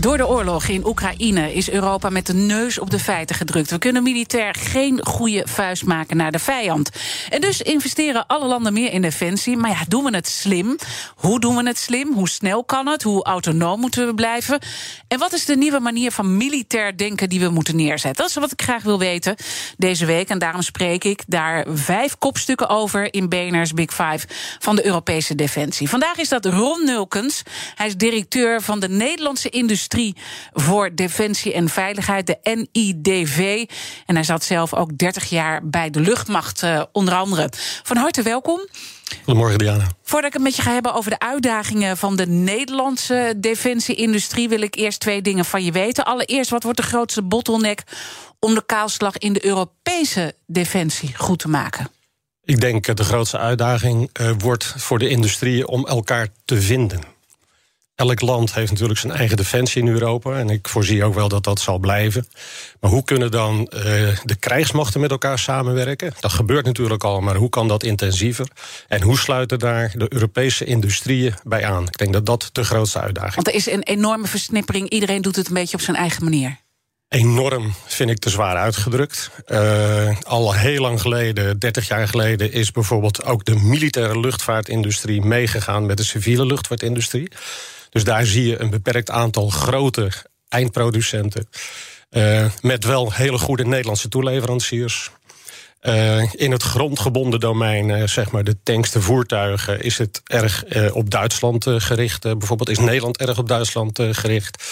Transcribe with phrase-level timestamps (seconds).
[0.00, 3.70] Door de oorlog in Oekraïne is Europa met de neus op de feiten gedrukt.
[3.70, 6.90] We kunnen militair geen goede vuist maken naar de vijand.
[7.28, 9.56] En dus investeren alle landen meer in defensie.
[9.56, 10.76] Maar ja, doen we het slim?
[11.16, 12.12] Hoe doen we het slim?
[12.12, 13.02] Hoe snel kan het?
[13.02, 14.58] Hoe autonoom moeten we blijven?
[15.08, 18.22] En wat is de nieuwe manier van militair denken die we moeten neerzetten?
[18.22, 19.36] Dat is wat ik graag wil weten
[19.76, 20.28] deze week.
[20.28, 24.26] En daarom spreek ik daar vijf kopstukken over in BNR's Big Five
[24.58, 25.88] van de Europese Defensie.
[25.88, 27.42] Vandaag is dat Ron Nulkens.
[27.74, 29.88] Hij is directeur van de Nederlandse Industrie
[30.52, 33.64] voor Defensie en Veiligheid, de NIDV.
[34.06, 37.48] En hij zat zelf ook 30 jaar bij de luchtmacht, uh, onder andere.
[37.82, 38.60] Van harte welkom.
[39.24, 39.86] Goedemorgen, Diana.
[40.02, 44.60] Voordat ik het met je ga hebben over de uitdagingen van de Nederlandse defensieindustrie, wil
[44.60, 46.04] ik eerst twee dingen van je weten.
[46.04, 47.82] Allereerst, wat wordt de grootste bottleneck
[48.38, 51.88] om de kaalslag in de Europese defensie goed te maken?
[52.44, 57.00] Ik denk dat de grootste uitdaging uh, wordt voor de industrie om elkaar te vinden.
[58.00, 60.38] Elk land heeft natuurlijk zijn eigen defensie in Europa.
[60.38, 62.26] En ik voorzie ook wel dat dat zal blijven.
[62.80, 63.82] Maar hoe kunnen dan uh,
[64.24, 66.14] de krijgsmachten met elkaar samenwerken?
[66.20, 68.48] Dat gebeurt natuurlijk al, maar hoe kan dat intensiever?
[68.88, 71.86] En hoe sluiten daar de Europese industrieën bij aan?
[71.86, 73.34] Ik denk dat dat de grootste uitdaging is.
[73.34, 74.88] Want er is een enorme versnippering.
[74.88, 76.58] Iedereen doet het een beetje op zijn eigen manier.
[77.08, 79.30] Enorm vind ik te zwaar uitgedrukt.
[79.48, 85.86] Uh, al heel lang geleden, 30 jaar geleden, is bijvoorbeeld ook de militaire luchtvaartindustrie meegegaan
[85.86, 87.28] met de civiele luchtvaartindustrie.
[87.90, 90.10] Dus daar zie je een beperkt aantal grote
[90.48, 91.48] eindproducenten.
[92.10, 95.10] Uh, met wel hele goede Nederlandse toeleveranciers.
[95.82, 100.64] Uh, in het grondgebonden domein, uh, zeg maar de tanks, de voertuigen, is het erg
[100.92, 102.22] op Duitsland gericht.
[102.22, 104.64] bijvoorbeeld is Nederland erg op Duitsland gericht.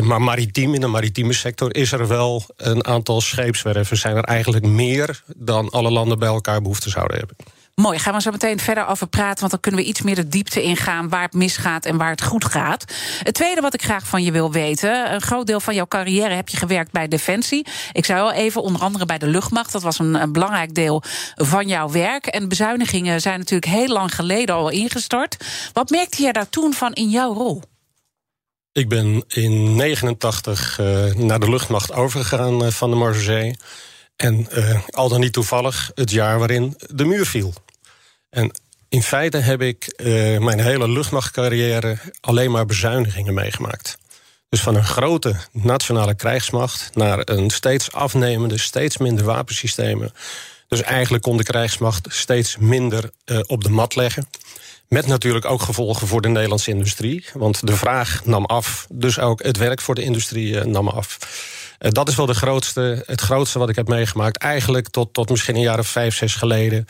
[0.00, 3.96] maar maritiem, in de maritieme sector, is er wel een aantal scheepswerven.
[3.96, 7.36] Zijn er eigenlijk meer dan alle landen bij elkaar behoefte zouden hebben.
[7.82, 10.28] Mooi, gaan we zo meteen verder over praten, want dan kunnen we iets meer de
[10.28, 12.84] diepte ingaan waar het misgaat en waar het goed gaat.
[13.22, 16.34] Het tweede wat ik graag van je wil weten, een groot deel van jouw carrière
[16.34, 17.66] heb je gewerkt bij Defensie.
[17.92, 21.02] Ik zei al even, onder andere bij de luchtmacht, dat was een, een belangrijk deel
[21.34, 22.26] van jouw werk.
[22.26, 25.36] En bezuinigingen zijn natuurlijk heel lang geleden al ingestort.
[25.72, 27.62] Wat merkte je daar toen van in jouw rol?
[28.72, 33.54] Ik ben in 89 uh, naar de luchtmacht overgegaan uh, van de Marseille.
[34.16, 37.54] En uh, al dan niet toevallig het jaar waarin de muur viel.
[38.36, 38.50] En
[38.88, 43.98] in feite heb ik uh, mijn hele luchtmachtcarrière alleen maar bezuinigingen meegemaakt.
[44.48, 50.12] Dus van een grote nationale krijgsmacht naar een steeds afnemende, steeds minder wapensystemen.
[50.68, 54.28] Dus eigenlijk kon de krijgsmacht steeds minder uh, op de mat leggen.
[54.88, 57.24] Met natuurlijk ook gevolgen voor de Nederlandse industrie.
[57.32, 61.18] Want de vraag nam af, dus ook het werk voor de industrie uh, nam af.
[61.86, 64.36] Uh, dat is wel de grootste, het grootste wat ik heb meegemaakt.
[64.36, 66.86] Eigenlijk tot, tot misschien een jaar of vijf, zes geleden.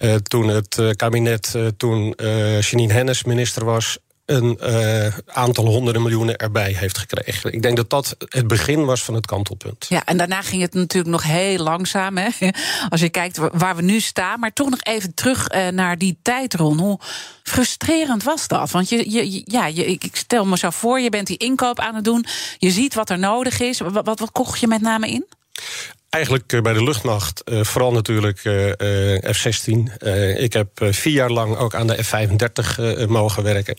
[0.00, 2.14] Uh, toen het uh, kabinet, toen
[2.60, 7.52] Janine Hennis minister was een uh, aantal honderden miljoenen erbij heeft gekregen.
[7.52, 9.86] Ik denk dat dat het begin was van het kantelpunt.
[9.88, 12.16] Ja, en daarna ging het natuurlijk nog heel langzaam.
[12.16, 12.28] Hè?
[12.88, 14.40] Als je kijkt waar we nu staan.
[14.40, 16.78] Maar toch nog even terug uh, naar die tijd, Ron.
[16.78, 16.98] Hoe
[17.42, 18.70] frustrerend was dat?
[18.70, 21.94] Want je, je, ja, je, ik stel me zo voor, je bent die inkoop aan
[21.94, 22.24] het doen.
[22.58, 23.78] Je ziet wat er nodig is.
[23.78, 25.26] Wat, wat, wat kocht je met name in?
[26.10, 28.72] Eigenlijk uh, bij de luchtmacht, uh, vooral natuurlijk uh,
[29.32, 30.06] F-16.
[30.36, 33.78] ik heb vier jaar lang ook aan de F-35 mogen werken.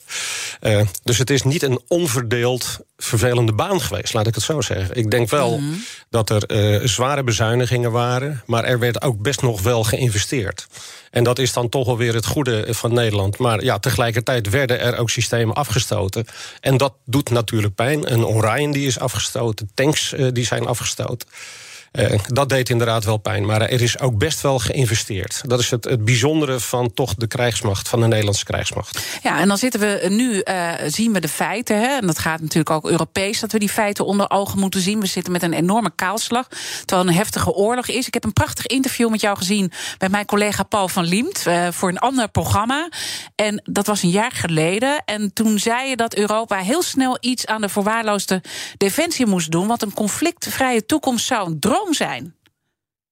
[1.04, 4.96] dus het is niet een onverdeeld vervelende baan geweest, laat ik het zo zeggen.
[4.96, 5.84] Ik denk wel mm -hmm.
[6.10, 8.44] dat er zware bezuinigingen waren...
[8.46, 10.68] maar er werd ook best nog wel geïnvesteerd.
[11.12, 13.38] En dat is dan toch wel weer het goede van Nederland.
[13.38, 16.26] Maar ja, tegelijkertijd werden er ook systemen afgestoten.
[16.60, 18.12] En dat doet natuurlijk pijn.
[18.14, 21.28] Een Orion die is afgestoten, tanks die zijn afgestoten.
[21.92, 23.46] Uh, dat deed inderdaad wel pijn.
[23.46, 25.42] Maar er is ook best wel geïnvesteerd.
[25.46, 29.00] Dat is het, het bijzondere van toch de krijgsmacht, van de Nederlandse krijgsmacht.
[29.24, 31.80] Ja, en dan zitten we nu, uh, zien we de feiten.
[31.80, 35.00] Hè, en dat gaat natuurlijk ook Europees, dat we die feiten onder ogen moeten zien.
[35.00, 36.48] We zitten met een enorme kaalslag,
[36.86, 38.08] terwijl een heftige oorlog is.
[38.08, 41.68] Ik heb een prachtig interview met jou gezien bij mijn collega Paul van Liemt uh,
[41.72, 42.90] voor een ander programma.
[43.36, 45.02] En dat was een jaar geleden.
[45.06, 48.42] En toen zei je dat Europa heel snel iets aan de verwaarloosde
[48.78, 49.68] defensie moest doen.
[49.68, 51.60] Want een conflictvrije toekomst zou een
[51.94, 52.36] zijn.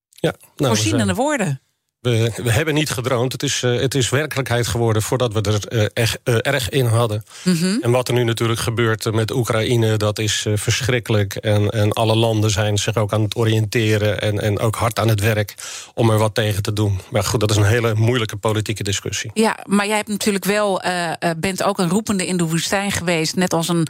[0.09, 1.61] Ja, nou, Voorzienende woorden.
[1.99, 3.31] We, we, hebben niet gedroomd.
[3.31, 6.85] Het is, uh, het is werkelijkheid geworden voordat we er uh, echt, uh, erg in
[6.85, 7.23] hadden.
[7.43, 7.77] Mm -hmm.
[7.81, 11.35] En wat er nu natuurlijk gebeurt met Oekraïne, dat is verschrikkelijk.
[11.35, 15.07] En, en alle landen zijn zich ook aan het oriënteren en, en ook hard aan
[15.07, 15.55] het werk
[15.93, 16.99] om er wat tegen te doen.
[17.11, 19.31] Maar goed, dat is een hele moeilijke politieke discussie.
[19.33, 20.81] Ja, maar jij hebt natuurlijk wel,
[21.37, 23.35] bent ook een roepende in de woestijn geweest.
[23.35, 23.87] Net als een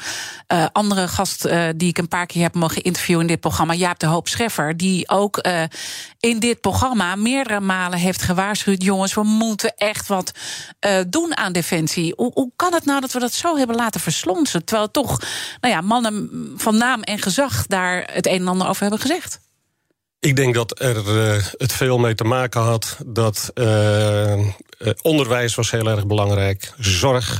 [0.72, 4.06] andere gast die ik een paar keer heb mogen interviewen in dit programma, Jaap de
[4.06, 4.78] Hoop Scheffer.
[4.78, 5.42] Die ook
[6.20, 10.32] in dit programma meerdere malen heeft gewaarschuwd: jongens, we moeten echt wat
[10.86, 12.14] uh, doen aan defensie.
[12.16, 14.66] Hoe, kan het nou dat we dat zo hebben laten verslonsen?
[14.66, 15.22] Terwijl toch
[15.62, 19.40] nou ja, mannen van naam en gezag daar het een en ander over hebben gezegd.
[20.20, 24.48] Ik denk dat er uh, het veel mee te maken had dat uh,
[25.02, 27.40] onderwijs was heel erg belangrijk, zorg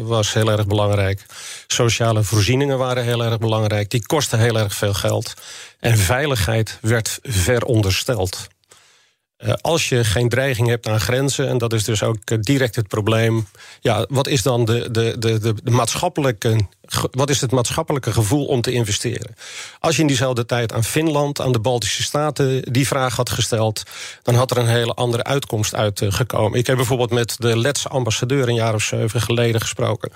[0.00, 1.26] was heel erg belangrijk,
[1.66, 5.34] sociale voorzieningen waren heel erg belangrijk, die kosten heel erg veel geld
[5.80, 8.48] en veiligheid werd verondersteld.
[9.38, 12.76] Uh, als je geen dreiging hebt aan grenzen, en dat is dus ook uh, direct
[12.76, 13.46] het probleem.
[13.80, 16.66] Ja, wat is dan de, de, de, de maatschappelijke
[17.10, 19.34] wat is het maatschappelijke gevoel om te investeren?
[19.80, 23.82] Als je in diezelfde tijd aan Finland, aan de Baltische Staten die vraag had gesteld,
[24.22, 26.58] dan had er een hele andere uitkomst uitgekomen.
[26.58, 30.10] Ik heb bijvoorbeeld met de Letse ambassadeur een jaar of zeven geleden gesproken.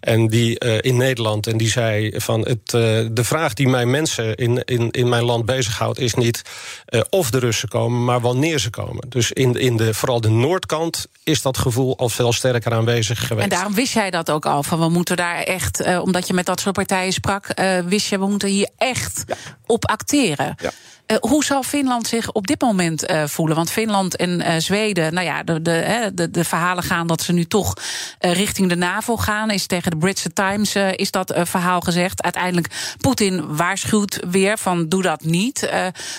[0.00, 2.80] En die uh, in Nederland, en die zei van het, uh,
[3.10, 6.42] de vraag die mijn mensen in, in, in mijn land bezighoudt, is niet
[6.88, 9.06] uh, of de Russen komen, maar wanneer ze komen.
[9.08, 13.44] Dus in, in de, vooral de noordkant is dat gevoel al veel sterker aanwezig geweest.
[13.44, 15.80] En daarom wist jij dat ook al, van we moeten daar echt
[16.10, 19.34] omdat je met dat soort partijen sprak, uh, wist je, we moeten hier echt ja.
[19.66, 20.54] op acteren.
[20.62, 20.70] Ja.
[21.06, 23.56] Uh, hoe zal Finland zich op dit moment uh, voelen?
[23.56, 27.44] Want Finland en Zweden, nou ja, de, de, de, de, verhalen gaan dat ze nu
[27.44, 27.74] toch
[28.18, 29.50] richting de NAVO gaan.
[29.50, 32.22] Is tegen de Britse Times is dat verhaal gezegd.
[32.22, 35.70] Uiteindelijk, Poetin waarschuwt weer van doe dat niet.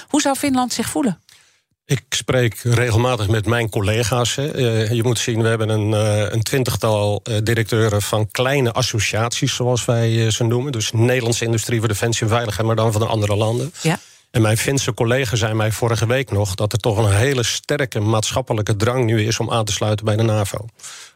[0.07, 1.19] hoe zou Finland zich voelen?
[1.91, 4.37] Ik spreek regelmatig met mijn collega's.
[4.37, 9.55] Uh, je moet zien, we hebben een, uh, een twintigtal uh, directeuren van kleine associaties,
[9.55, 10.71] zoals wij ze noemen.
[10.71, 13.73] Dus Nederlandse industrie voor defensie en veiligheid, maar dan van de andere landen.
[13.81, 13.99] Ja.
[14.29, 17.99] En mijn Finse collega zei mij vorige week nog dat er toch een hele sterke
[17.99, 20.65] maatschappelijke drang nu is om aan te sluiten bij de NAVO.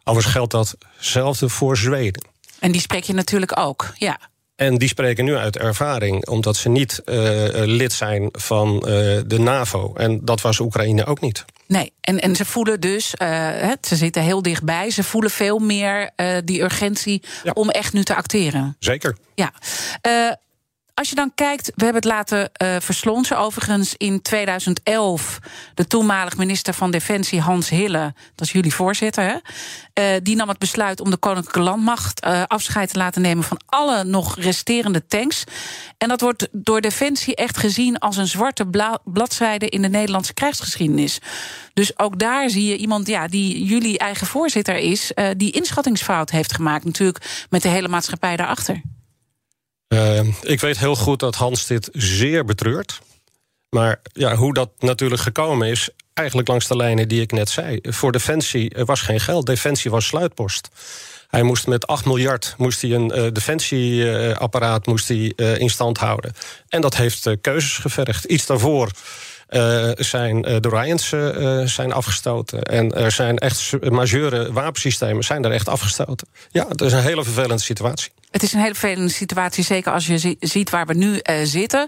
[0.03, 2.23] Overigens geldt datzelfde voor Zweden.
[2.59, 4.19] En die spreek je natuurlijk ook, ja.
[4.55, 7.15] En die spreken nu uit ervaring, omdat ze niet uh,
[7.51, 8.81] lid zijn van uh,
[9.25, 9.93] de NAVO.
[9.95, 11.45] En dat was Oekraïne ook niet.
[11.67, 13.49] Nee, en, en ze voelen dus, uh,
[13.81, 16.09] ze zitten heel dichtbij, ze voelen veel meer
[16.43, 17.51] die urgentie ja.
[17.51, 18.75] om echt nu te acteren.
[18.79, 19.17] Zeker.
[19.35, 19.51] Ja.
[20.95, 23.37] Als je dan kijkt, we hebben het laten uh, verslonsen.
[23.37, 25.39] Overigens in 2011
[25.73, 30.49] de toenmalig minister van Defensie Hans Hille, dat is jullie voorzitter, hè, uh, die nam
[30.49, 35.05] het besluit om de koninklijke landmacht uh, afscheid te laten nemen van alle nog resterende
[35.07, 35.43] tanks.
[35.97, 38.67] En dat wordt door Defensie echt gezien als een zwarte
[39.03, 41.19] bladzijde in de Nederlandse krijgsgeschiedenis.
[41.73, 46.53] Dus ook daar zie je iemand ja, die jullie eigen voorzitter is, die inschattingsfout heeft
[46.53, 48.81] gemaakt, natuurlijk met de hele maatschappij daarachter.
[49.95, 53.01] Uh, ik weet heel goed dat Hans dit zeer betreurt.
[53.69, 57.79] Maar ja, hoe dat natuurlijk gekomen is, eigenlijk langs de lijnen die ik net zei.
[57.81, 60.69] Voor Defensie was geen geld, Defensie was sluitpost.
[61.27, 65.97] Hij moest met 8 miljard moest hij een uh, defensieapparaat moest hij, uh, in stand
[65.97, 66.33] houden.
[66.67, 68.23] En dat heeft uh, keuzes gevergd.
[68.23, 68.91] Iets daarvoor
[69.95, 71.09] zijn de Ryans
[71.73, 72.63] zijn afgestoten.
[72.63, 76.27] En er zijn echt majeure wapensystemen zijn er echt afgestoten.
[76.51, 78.11] Ja, het is een hele vervelende situatie.
[78.35, 81.87] Het is een hele vervelende situatie, zeker als je ziet waar we nu uh, zitten.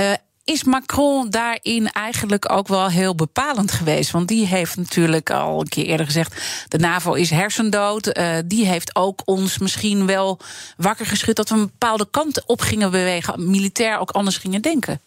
[0.00, 0.12] Uh,
[0.44, 4.10] is Macron daarin eigenlijk ook wel heel bepalend geweest?
[4.10, 8.18] Want die heeft natuurlijk al een keer eerder gezegd: de NAVO is hersendood.
[8.18, 10.38] Uh, die heeft ook ons misschien wel
[10.76, 15.00] wakker geschud dat we een bepaalde kant op gingen bewegen, militair ook anders gingen denken.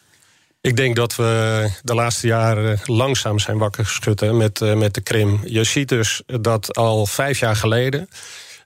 [0.62, 5.40] Ik denk dat we de laatste jaren langzaam zijn wakker geschud met, met de Krim.
[5.46, 8.10] Je ziet dus dat al vijf jaar geleden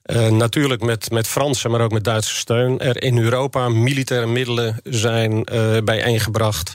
[0.06, 2.80] uh, natuurlijk met, met Franse, maar ook met Duitse steun.
[2.80, 6.74] Er in Europa militaire middelen zijn uh, bijeengebracht.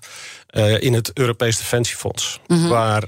[0.50, 2.40] Uh, in het Europees Defensiefonds.
[2.46, 2.68] Mm -hmm.
[2.68, 3.04] Waar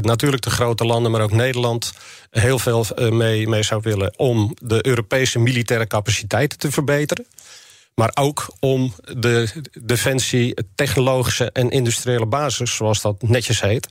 [0.00, 1.92] natuurlijk de grote landen, maar ook Nederland
[2.30, 7.26] heel veel mee, mee zou willen om de Europese militaire capaciteiten te verbeteren.
[7.96, 9.48] Maar ook om de
[9.80, 13.88] defensie, technologische en industriële basis, zoals dat netjes heet,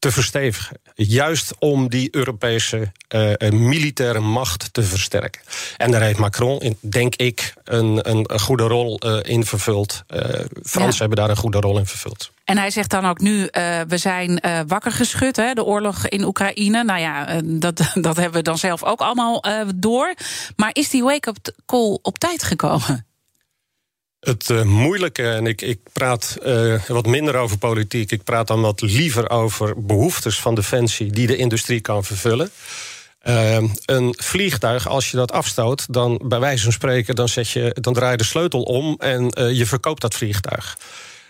[0.00, 0.80] te verstevigen.
[0.94, 5.42] Juist om die Europese uh, militaire macht te versterken.
[5.76, 10.02] En daar heeft Macron, denk ik, een, een, een goede rol uh, in vervuld.
[10.08, 10.20] Uh,
[10.62, 10.98] Fransen ja.
[10.98, 12.30] hebben daar een goede rol in vervuld.
[12.44, 13.48] En hij zegt dan ook nu,
[13.88, 16.84] we zijn wakker geschud, hè, de oorlog in Oekraïne.
[16.84, 20.14] Nou ja, dat, dat hebben we dan zelf ook allemaal door.
[20.56, 23.09] Maar is die wake-up call op tijd gekomen?
[24.20, 28.60] Het uh, moeilijke, en ik, ik praat uh, wat minder over politiek, ik praat dan
[28.60, 32.50] wat liever over behoeftes van defensie die de industrie kan vervullen.
[33.28, 37.76] Uh, een vliegtuig, als je dat afstoot, dan bij wijze van spreken, dan, zet je,
[37.80, 40.78] dan draai je de sleutel om en je verkoopt dat vliegtuig.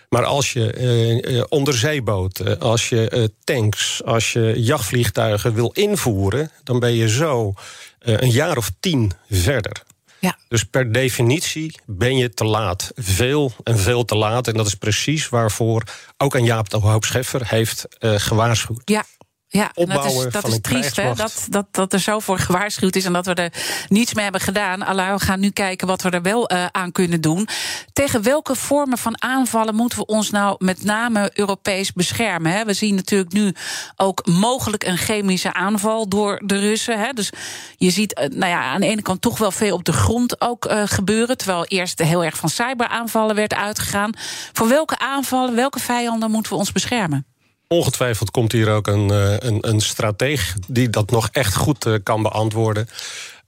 [0.09, 7.09] Maar als je onderzeeboten, als je tanks, als je jachtvliegtuigen wil invoeren, dan ben je
[7.09, 7.53] zo
[7.99, 9.83] een jaar of tien verder.
[10.21, 10.37] Ja.
[10.47, 12.91] Dus per definitie ben je te laat.
[12.95, 14.47] Veel en veel te laat.
[14.47, 15.83] En dat is precies waarvoor
[16.17, 18.81] ook aan Jaap de Hoop Scheffer heeft uh, gewaarschuwd.
[18.85, 19.05] Ja,
[19.53, 21.13] Ja, dat is, dat is triest, hè?
[21.13, 23.53] Dat, dat, dat er zo voor gewaarschuwd is en dat we er
[23.87, 24.81] niets mee hebben gedaan.
[24.81, 27.47] Allah, we gaan nu kijken wat we er wel uh, aan kunnen doen.
[27.93, 32.51] Tegen welke vormen van aanvallen moeten we ons nou met name Europees beschermen?
[32.51, 32.65] Hè?
[32.65, 33.53] We zien natuurlijk nu
[33.95, 36.99] ook mogelijk een chemische aanval door de Russen.
[36.99, 37.11] Hè?
[37.13, 37.29] Dus
[37.77, 40.41] je ziet uh, nou ja, aan de ene kant toch wel veel op de grond
[40.41, 41.37] ook uh, gebeuren.
[41.37, 44.11] Terwijl eerst heel erg van cyberaanvallen werd uitgegaan.
[44.53, 47.30] Voor welke aanvallen, welke vijanden moeten we ons beschermen?
[47.71, 49.09] Ongetwijfeld komt hier ook een,
[49.47, 52.87] een, een strateeg die dat nog echt goed kan beantwoorden.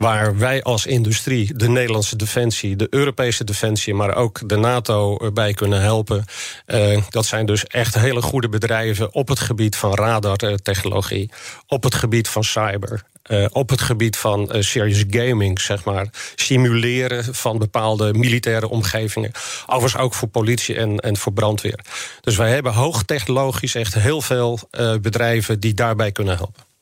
[0.03, 5.53] Waar wij als industrie, de Nederlandse defensie, de Europese defensie, maar ook de NATO bij
[5.53, 6.25] kunnen helpen.
[6.67, 11.31] Uh, dat zijn dus echt hele goede bedrijven op het gebied van radartechnologie,
[11.67, 13.03] op het gebied van cyber.
[13.31, 16.07] Uh, op het gebied van uh, serious gaming, zeg maar.
[16.35, 19.31] Simuleren van bepaalde militaire omgevingen.
[19.65, 21.79] Overigens ook voor politie en, en voor brandweer.
[22.21, 24.59] Dus wij hebben hoogtechnologisch echt heel veel
[25.01, 26.72] bedrijven die daarbij kunnen helpen.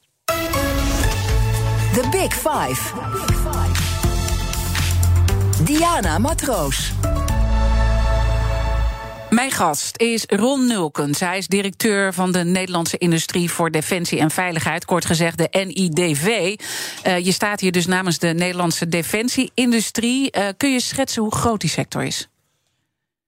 [1.93, 2.93] The Big Five.
[5.63, 6.91] Diana Matroos.
[9.29, 11.19] Mijn gast is Ron Nulkens.
[11.19, 16.55] Hij is directeur van de Nederlandse Industrie voor Defensie en Veiligheid, kort gezegd de NIDV.
[17.07, 20.37] Uh, je staat hier dus namens de Nederlandse Defensie-industrie.
[20.37, 22.30] Uh, kun je schetsen hoe groot die sector is?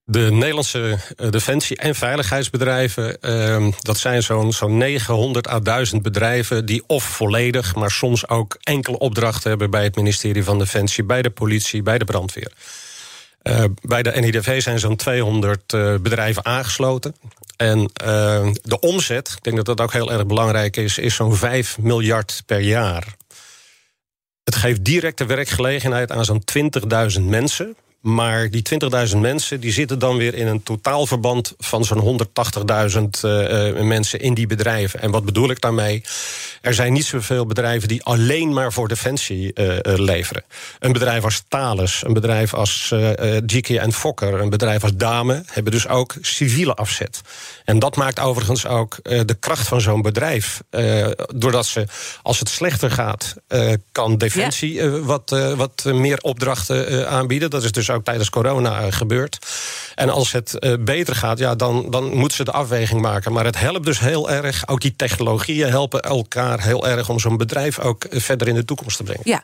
[0.06, 0.98] De Nederlandse
[1.30, 7.76] defensie- en veiligheidsbedrijven, uh, dat zijn zo'n zo'n 900 à 1000 bedrijven die of volledig,
[7.76, 11.98] maar soms ook enkele opdrachten hebben bij het ministerie van Defensie, bij de politie, bij
[11.98, 12.52] de brandweer.
[13.44, 17.16] Uh, bij de NIDV zijn zo'n 200 uh, bedrijven aangesloten.
[17.58, 17.88] En uh,
[18.62, 22.44] de omzet, ik denk dat dat ook heel erg belangrijk is, is zo'n 5 miljard
[22.46, 23.16] per jaar.
[24.44, 26.44] Het geeft directe werkgelegenheid aan zo'n
[27.18, 27.76] 20.000 mensen.
[28.04, 28.64] Maar die
[29.10, 32.20] 20.000 mensen die zitten dan weer in een totaalverband van zo'n
[32.94, 35.02] 180.000 uh, mensen in die bedrijven.
[35.02, 36.04] En wat bedoel ik daarmee?
[36.62, 40.44] Er zijn niet zoveel bedrijven die alleen maar voor defensie uh, leveren.
[40.80, 43.10] Een bedrijf als Thales, een bedrijf als uh,
[43.46, 47.22] GK en Fokker, een bedrijf als Dame hebben dus ook civiele afzet.
[47.66, 50.62] En dat maakt overigens ook de kracht van zo'n bedrijf.
[51.36, 51.86] Doordat ze,
[52.22, 53.36] als het slechter gaat,
[53.92, 57.50] kan Defensie wat, wat meer opdrachten aanbieden.
[57.50, 59.38] Dat is dus ook tijdens corona gebeurd.
[59.96, 63.34] En als het beter gaat, ja, dan, dan moeten ze de afweging maken.
[63.34, 64.68] Maar het helpt dus heel erg.
[64.68, 68.98] Ook die technologieën helpen elkaar heel erg om zo'n bedrijf ook verder in de toekomst
[68.98, 69.22] te brengen.
[69.24, 69.42] Ja,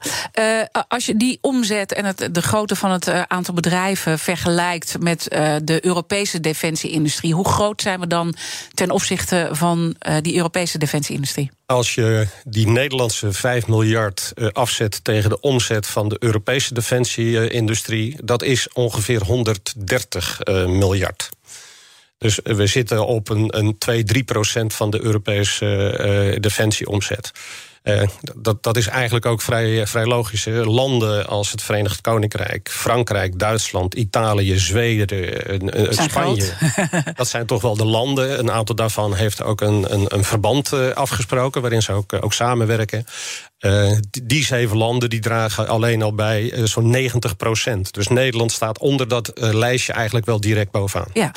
[0.88, 5.24] als je die omzet en het, de grootte van het aantal bedrijven vergelijkt met
[5.64, 8.36] de Europese defensieindustrie, hoe groot zijn we dan
[8.74, 11.52] ten opzichte van die Europese defensieindustrie?
[11.70, 18.16] Als je die Nederlandse 5 miljard uh, afzet tegen de omzet van de Europese defensieindustrie,
[18.24, 21.30] dat is ongeveer 130 uh, miljard.
[22.18, 27.32] Dus we zitten op een, een 2-3 procent van de Europese defensieomzet.
[27.90, 30.46] Uh, dat, dat is eigenlijk ook vrij, vrij logisch.
[30.46, 36.54] Landen als het Verenigd Koninkrijk, Frankrijk, Duitsland, Italië, Zweden, uh, Spanje.
[37.16, 38.40] dat zijn toch wel de landen.
[38.40, 43.06] Een aantal daarvan heeft ook een, een, een verband afgesproken waarin ze ook, ook samenwerken.
[43.60, 43.92] Uh,
[44.24, 47.94] die zeven landen die dragen alleen al bij uh, zo'n 90 procent.
[47.94, 51.08] Dus Nederland staat onder dat uh, lijstje eigenlijk wel direct bovenaan.
[51.14, 51.32] Ja,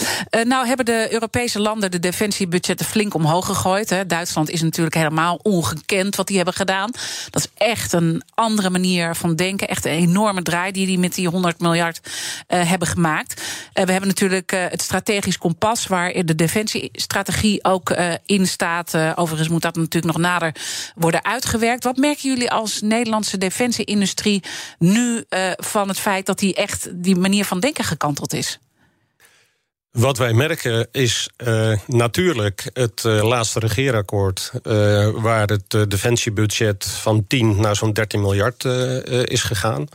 [0.44, 3.90] nou hebben de Europese landen de defensiebudgetten flink omhoog gegooid.
[3.90, 4.06] Hè.
[4.06, 6.90] Duitsland is natuurlijk helemaal ongekend wat die hebben gedaan.
[7.30, 9.68] Dat is echt een andere manier van denken.
[9.68, 12.00] Echt een enorme draai die die met die 100 miljard
[12.46, 13.42] hebben gemaakt.
[13.72, 18.96] we hebben natuurlijk het strategisch kompas waar de defensiestrategie ook in staat.
[19.14, 20.54] overigens moet dat natuurlijk nog nader
[20.94, 21.84] worden uitgewerkt.
[21.84, 24.42] Wat merken jullie als Nederlandse defensieindustrie
[24.78, 28.58] nu uh, van het feit dat die echt die manier van denken gekanteld is?
[29.90, 34.50] Wat wij merken is uh, natuurlijk het uh, laatste regeerakkoord,
[35.14, 38.64] waar het defensiebudget van 10 naar zo'n 13 miljard
[39.24, 39.88] is gegaan.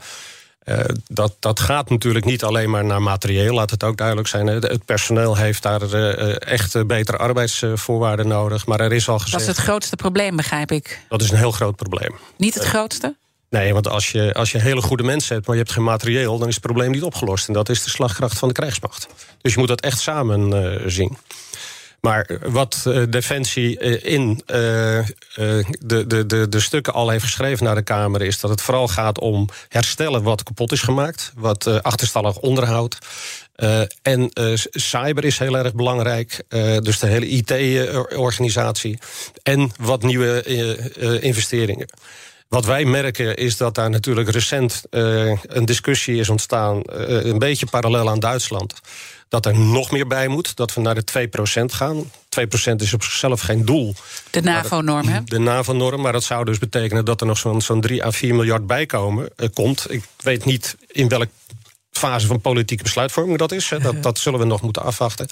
[0.68, 4.46] Uh, dat, dat gaat natuurlijk niet alleen maar naar materieel, laat het ook duidelijk zijn.
[4.46, 8.66] Het personeel heeft daar uh, echt betere arbeidsvoorwaarden nodig.
[8.66, 9.32] Maar er is al gezegd.
[9.32, 11.00] Dat is het grootste probleem, begrijp ik.
[11.08, 12.14] Dat is een heel groot probleem.
[12.36, 13.14] Niet het grootste?
[13.50, 16.38] Nee, want als je, als je hele goede mensen hebt, maar je hebt geen materieel,
[16.38, 17.46] dan is het probleem niet opgelost.
[17.48, 19.08] En dat is de slagkracht van de krijgsmacht.
[19.40, 21.16] Dus je moet dat echt samen uh, zien.
[22.00, 27.74] Maar wat uh, Defensie uh, in de, de, de, de stukken al heeft geschreven naar
[27.74, 28.22] de Kamer...
[28.22, 31.32] is dat het vooral gaat om herstellen wat kapot is gemaakt.
[31.36, 32.98] Wat achterstallig onderhoud.
[34.02, 34.30] en
[34.70, 36.44] cyber is heel erg belangrijk.
[36.82, 38.98] dus de hele IT-organisatie.
[39.42, 40.42] En wat nieuwe
[41.20, 41.88] investeringen.
[42.48, 46.80] Wat wij merken is dat daar natuurlijk recent een discussie is ontstaan...
[46.84, 48.74] een beetje parallel aan Duitsland
[49.28, 50.56] dat er nog meer bij moet.
[50.56, 51.28] Dat we naar de
[51.62, 52.10] 2% gaan.
[52.74, 53.94] 2% is op zichzelf geen doel.
[54.30, 55.24] De NAVO-norm, hè?
[55.24, 58.34] De NAVO-norm, maar dat zou dus betekenen dat er nog zo'n zo'n 3 à 4
[58.34, 59.86] miljard bij komen, uh, komt.
[59.88, 61.28] Ik weet niet in welk
[61.98, 63.72] fase van politieke besluitvorming dat is.
[63.82, 65.28] Dat, dat zullen we nog moeten afwachten.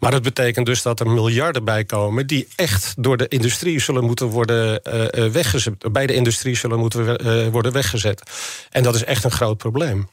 [0.00, 2.26] Maar dat betekent dus dat er miljarden bij komen...
[2.26, 5.92] die echt door de industrie zullen moeten worden uh, weggezet.
[5.92, 8.22] Bij de industrie zullen moeten uh, worden weggezet.
[8.70, 10.08] En dat is echt een groot probleem.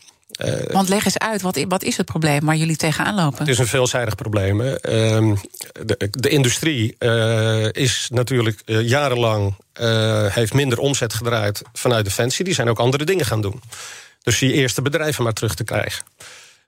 [0.46, 3.40] Uh, Want leg eens uit, wat, wat, is het probleem waar jullie tegenaan lopen?
[3.40, 4.62] Het is een veelzijdig probleem.
[4.62, 9.56] Uh, de, de, industrie uh, is natuurlijk jarenlang
[10.30, 12.46] heeft minder omzet gedraaid vanuit Defensie.
[12.46, 13.62] Die zijn ook andere dingen gaan doen.
[14.26, 16.04] Dus die eerste bedrijven maar terug te krijgen.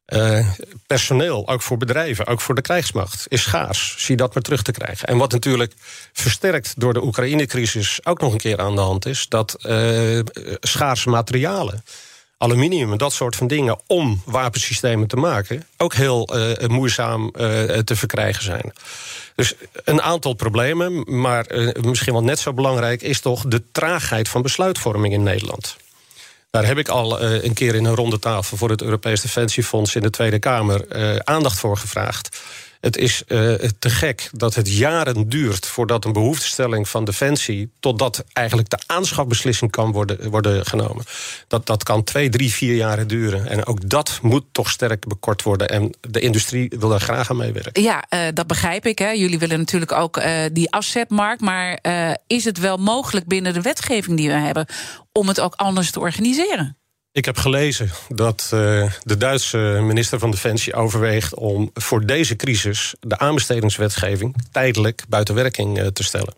[0.08, 0.48] Uh,
[0.88, 3.96] personeel, ook voor bedrijven, ook voor de krijgsmacht, is schaars.
[3.98, 5.08] Zie dat maar terug te krijgen.
[5.08, 5.74] En wat natuurlijk
[6.14, 10.20] versterkt door de Oekraïne-crisis ook nog een keer aan de hand is, dat uh,
[10.60, 11.84] schaarse materialen,
[12.38, 17.32] aluminium dat soort van dingen, om wapensystemen te maken, ook heel uh, moeizaam
[17.84, 18.74] te verkrijgen zijn.
[19.36, 21.46] Dus een aantal problemen, maar
[21.82, 25.78] misschien wel net zo belangrijk is toch de traagheid van besluitvorming in Nederland.
[26.50, 29.96] Daar heb ik al uh, een keer in een ronde tafel voor het Europees Defensiefonds
[29.96, 32.42] in de Tweede Kamer uh, aandacht voor gevraagd.
[32.80, 37.72] Het is uh, te gek dat het jaren duurt voordat een behoeftestelling van Defensie.
[37.80, 41.06] totdat eigenlijk de aanschafbeslissing kan worden, worden genomen.
[41.48, 43.48] Dat, dat kan twee, drie, vier jaren duren.
[43.48, 45.70] En ook dat moet toch sterk bekort worden.
[45.70, 47.82] En de industrie wil daar graag aan meewerken.
[47.82, 49.00] Ja, uh, dat begrijp ik.
[49.00, 49.10] Hè.
[49.10, 51.42] Jullie willen natuurlijk ook uh, die afzetmarkt.
[51.42, 51.80] Maar
[52.28, 54.66] is het wel mogelijk binnen de wetgeving die we hebben.
[55.12, 56.78] om het ook anders te organiseren?
[57.18, 62.96] Ik heb gelezen dat uh, de Duitse minister van Defensie overweegt om voor deze crisis
[63.00, 66.34] de aanbestedingswetgeving tijdelijk buiten werking uh, te stellen.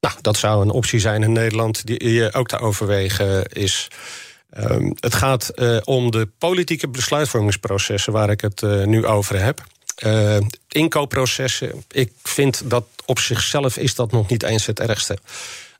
[0.00, 3.88] Nou, dat zou een optie zijn in Nederland die ook te overwegen is.
[4.58, 9.62] Um, het gaat uh, om de politieke besluitvormingsprocessen waar ik het nu over heb.
[10.68, 15.18] inkoopprocessen, ik vind dat op zichzelf is dat nog niet eens het ergste.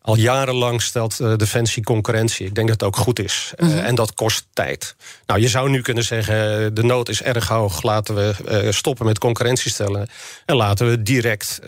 [0.02, 2.46] Al jarenlang stelt uh, Defensie concurrentie.
[2.46, 3.52] Ik denk dat het ook goed is.
[3.56, 3.84] Uh, mm -hmm.
[3.84, 4.96] En dat kost tijd.
[5.26, 7.82] Nou, je zou nu kunnen zeggen: de nood is erg hoog.
[7.82, 10.08] Laten we stoppen met concurrentie stellen.
[10.46, 11.60] En laten we direct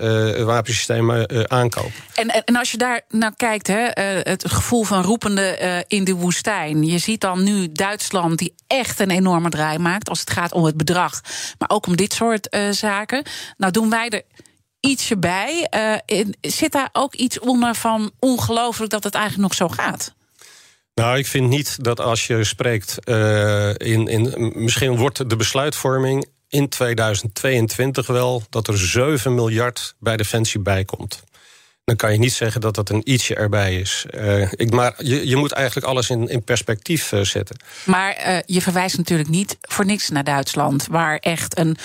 [0.45, 1.93] wapensystemen aankopen.
[2.15, 3.89] En, en als je daar naar kijkt, hè,
[4.23, 6.85] het gevoel van roepende in de woestijn.
[6.85, 10.09] Je ziet dan nu Duitsland, die echt een enorme draai maakt.
[10.09, 11.21] als het gaat om het bedrag.
[11.59, 13.23] Maar ook om dit soort zaken.
[13.57, 14.23] Nou, doen wij er
[14.87, 15.69] ietsje bij.
[16.07, 20.15] Uh, zit daar ook iets onder van ongelooflijk dat het eigenlijk nog zo gaat?
[20.95, 24.53] Nou, ik vind niet dat als je spreekt uh, in, in.
[24.55, 31.23] Misschien wordt de besluitvorming in 2022 wel dat er 7 miljard bij Defensie bijkomt
[31.85, 34.07] dan kan je niet zeggen dat dat een ietsje erbij is.
[34.15, 37.57] Uh, ik, maar je, je moet eigenlijk alles in, in perspectief uh, zetten.
[37.85, 41.77] Maar uh, je verwijst natuurlijk niet voor niks naar Duitsland, waar echt een,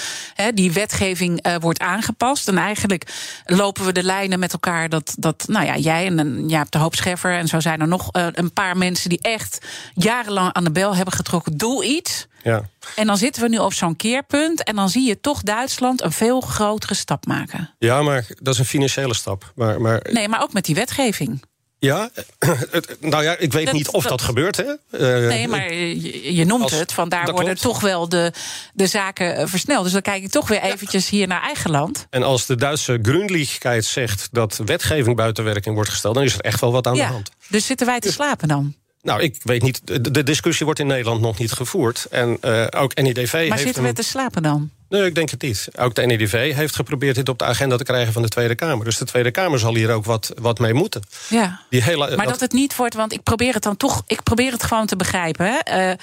[0.53, 2.47] die wetgeving wordt aangepast.
[2.47, 3.03] En eigenlijk
[3.45, 6.95] lopen we de lijnen met elkaar dat, dat nou ja, jij en Jaap de Hoop
[6.95, 10.95] Scheffer en zo zijn er nog een paar mensen die echt jarenlang aan de bel
[10.95, 11.57] hebben getrokken.
[11.57, 12.27] Doe iets.
[12.43, 12.69] Ja.
[12.95, 14.63] En dan zitten we nu op zo'n keerpunt.
[14.63, 17.73] En dan zie je toch Duitsland een veel grotere stap maken.
[17.79, 19.51] Ja, maar dat is een financiële stap.
[19.55, 20.07] Maar, maar...
[20.11, 21.41] Nee, maar ook met die wetgeving.
[21.79, 22.09] Ja,
[22.99, 24.57] nou ja, ik weet dat, niet of dat, dat gebeurt.
[24.57, 24.63] Hè?
[24.63, 27.61] Uh, nee, maar je, je noemt als, het, van daar worden klopt.
[27.61, 28.31] toch wel de,
[28.73, 29.83] de zaken eh, versneld.
[29.83, 32.07] Dus dan kijk ik toch weer eventjes hier naar eigen land.
[32.09, 36.15] En als de Duitse Grünlichkeit zegt dat wetgeving buiten werking wordt gesteld...
[36.15, 37.31] dan is er echt wel wat aan ja, de hand.
[37.47, 38.75] Dus zitten wij te slapen dan?
[39.07, 39.81] Nou, ik weet niet.
[40.13, 42.07] De discussie wordt in Nederland nog niet gevoerd.
[42.09, 43.59] En uh, ook NIDV maar heeft.
[43.59, 44.69] zitten we te slapen dan?
[44.89, 45.67] Nee, ik denk het niet.
[45.75, 48.85] Ook de NIDV heeft geprobeerd dit op de agenda te krijgen van de Tweede Kamer.
[48.85, 51.01] Dus de Tweede Kamer zal hier ook wat, wat mee moeten.
[51.29, 51.61] Ja.
[51.69, 52.27] Die hele, maar dat...
[52.27, 54.03] dat het niet wordt, want ik probeer het dan toch.
[54.07, 55.45] Ik probeer het gewoon te begrijpen.
[55.45, 55.89] Hè.
[55.89, 55.95] Uh,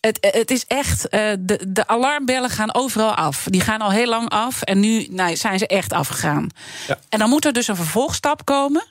[0.00, 1.06] het, het is echt.
[1.10, 3.46] Uh, de, de alarmbellen gaan overal af.
[3.50, 4.62] Die gaan al heel lang af.
[4.62, 6.46] En nu nou, zijn ze echt afgegaan.
[6.88, 6.98] Ja.
[7.08, 8.84] En dan moet er dus een vervolgstap komen.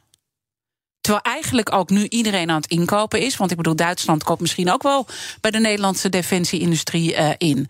[1.02, 3.38] Terwijl eigenlijk ook nu iedereen aan het inkopen is.
[3.38, 5.08] Want ik bedoel, Duitsland koopt misschien ook wel
[5.42, 7.70] bij de Nederlandse defensieindustrie uh, in.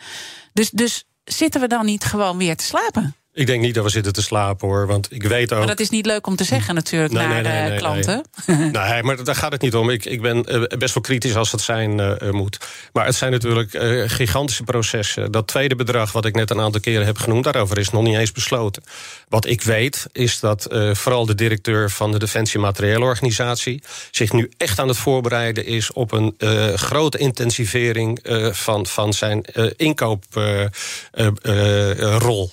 [0.53, 3.15] Dus, dus zitten we dan niet gewoon weer te slapen?
[3.33, 4.87] Ik denk niet dat we zitten te slapen hoor.
[4.87, 5.57] Want ik weet ook.
[5.57, 8.21] Maar dat is niet leuk om te zeggen, natuurlijk, nee, naar nee, nee, nee klanten.
[8.71, 9.03] Nee.
[9.03, 9.89] maar daar gaat het niet om.
[9.89, 10.45] Ik, ik ben
[10.77, 12.57] best wel kritisch als het zijn uh, moet.
[12.93, 15.31] Maar het zijn natuurlijk uh, gigantische processen.
[15.31, 18.17] Dat tweede bedrag, wat ik net een aantal keren heb genoemd, daarover is nog niet
[18.17, 18.83] eens besloten.
[19.29, 24.31] Wat ik weet, is dat uh, vooral de directeur van de Defensie Materiële Organisatie zich
[24.31, 26.35] nu echt aan het voorbereiden is op een
[26.75, 28.19] grote intensivering
[28.51, 30.23] van, van zijn inkoop.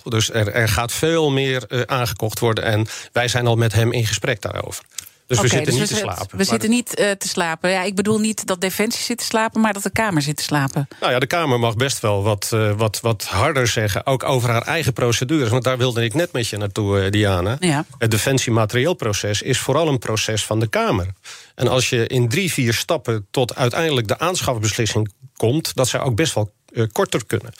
[0.04, 2.64] dus er, er gaat veel meer uh, aangekocht worden.
[2.64, 4.85] En wij zijn al met hem in gesprek daarover.
[5.28, 6.38] Dus we zitten dus niet we te slapen.
[6.38, 7.70] We zitten niet eh, te slapen.
[7.70, 10.42] Ja, ik bedoel niet dat Defensie zit te slapen, maar dat de Kamer zit te
[10.42, 10.88] slapen.
[11.00, 14.50] Nou ja, de Kamer mag best wel wat, eh, wat, wat harder zeggen, ook over
[14.50, 15.48] haar eigen procedures.
[15.48, 17.57] Want daar wilde ik net met je naartoe, eh, Diana.
[17.61, 17.85] Ja.
[17.98, 21.07] Het defensiematerieelproces is vooral een proces van de Kamer.
[21.54, 26.16] En als je in drie, vier stappen tot uiteindelijk de aanschafbeslissing komt, dat zou ook
[26.16, 27.52] best wel eh, korter kunnen.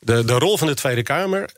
[0.00, 1.50] De, de rol van de Tweede Kamer.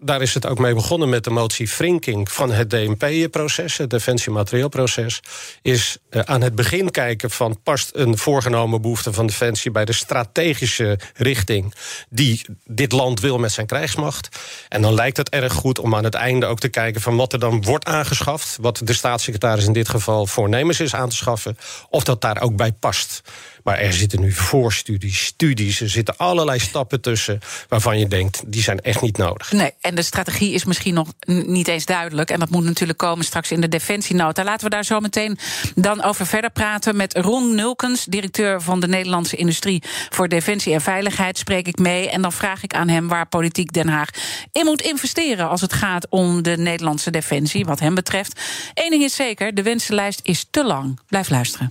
[0.00, 5.20] Daar is het ook mee begonnen met de motie Frinking van het DMP-proces, het Defensiematerieelproces.
[5.62, 9.92] Is eh, aan het begin kijken van past een voorgenomen behoefte van Defensie bij de
[9.92, 11.74] strategische richting
[12.08, 14.28] die dit land wil met zijn krijgsmacht.
[14.68, 17.32] En dan lijkt het erg goed om aan het einde ook te kijken van wat
[17.32, 18.58] er dan wordt aangeschaft.
[18.60, 21.58] Wat de staatssecretaris in dit geval voornemens is aan te schaffen.
[21.88, 23.22] Of dat daar ook bij past.
[23.68, 28.62] Maar er zitten nu voorstudies, studies, er zitten allerlei stappen tussen waarvan je denkt, die
[28.62, 29.52] zijn echt niet nodig.
[29.52, 32.30] Nee, en de strategie is misschien nog niet eens duidelijk.
[32.30, 34.44] En dat moet natuurlijk komen straks in de defensienota.
[34.44, 35.38] Laten we daar zo meteen
[35.74, 40.80] dan over verder praten met Ron Nulkens, directeur van de Nederlandse Industrie voor Defensie en
[40.80, 41.38] Veiligheid.
[41.38, 44.08] Spreek ik mee en dan vraag ik aan hem waar politiek Den Haag
[44.52, 48.40] in moet investeren als het gaat om de Nederlandse defensie, wat hem betreft.
[48.74, 50.98] Eén ding is zeker: de wensenlijst is te lang.
[51.06, 51.70] Blijf luisteren.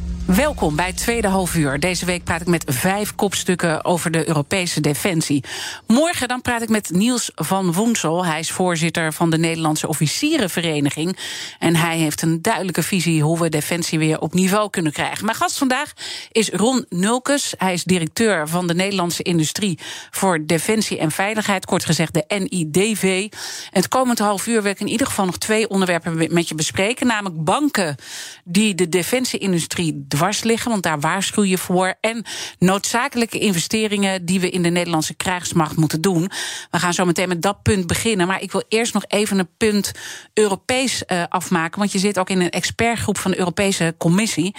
[0.25, 1.79] Welkom bij het tweede halfuur.
[1.79, 5.43] Deze week praat ik met vijf kopstukken over de Europese defensie.
[5.87, 8.25] Morgen dan praat ik met Niels van Woensel.
[8.25, 11.17] Hij is voorzitter van de Nederlandse Officierenvereniging.
[11.59, 15.25] En hij heeft een duidelijke visie hoe we defensie weer op niveau kunnen krijgen.
[15.25, 15.93] Mijn gast vandaag
[16.31, 17.53] is Ron Nulkes.
[17.57, 19.79] Hij is directeur van de Nederlandse Industrie
[20.11, 21.65] voor Defensie en Veiligheid.
[21.65, 23.27] Kort gezegd de NIDV.
[23.31, 23.37] En
[23.71, 27.07] het komende half uur wil ik in ieder geval nog twee onderwerpen met je bespreken.
[27.07, 27.95] Namelijk banken
[28.43, 31.93] die de defensieindustrie dwars liggen, want daar waarschuw je voor.
[32.01, 32.25] En
[32.59, 36.31] noodzakelijke investeringen die we in de Nederlandse krijgsmacht moeten doen.
[36.71, 38.27] We gaan zo meteen met dat punt beginnen.
[38.27, 39.91] Maar ik wil eerst nog even een punt
[40.33, 41.79] Europees uh, afmaken.
[41.79, 44.55] Want je zit ook in een expertgroep van de Europese Commissie.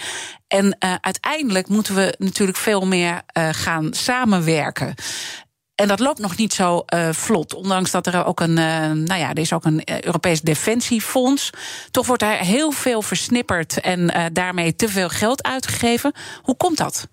[0.47, 4.93] En uh, uiteindelijk moeten we natuurlijk veel meer uh, gaan samenwerken.
[5.75, 7.53] En dat loopt nog niet zo uh, vlot.
[7.53, 11.49] Ondanks dat er ook een, uh, nou ja, er is ook een Europees Defensiefonds.
[11.91, 16.13] Toch wordt er heel veel versnipperd en daarmee te veel geld uitgegeven.
[16.41, 17.07] Hoe komt dat?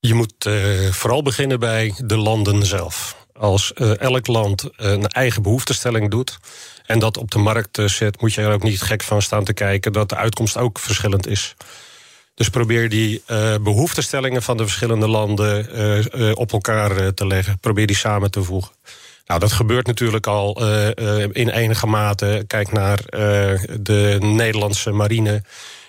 [0.00, 0.48] Je moet
[0.90, 3.26] vooral beginnen bij de landen zelf.
[3.32, 6.38] Als elk land een eigen behoeftestelling doet
[6.86, 9.52] en dat op de markt zet, moet je er ook niet gek van staan te
[9.52, 11.54] kijken dat de uitkomst ook verschillend is.
[12.38, 17.58] Dus probeer die uh, behoeftestellingen van de verschillende landen uh, uh, op elkaar te leggen.
[17.58, 18.72] Probeer die samen te voegen.
[19.26, 20.66] Nou, dat gebeurt natuurlijk al
[21.32, 22.44] in enige mate.
[22.46, 22.98] Kijk naar
[23.80, 25.42] de Nederlandse marine.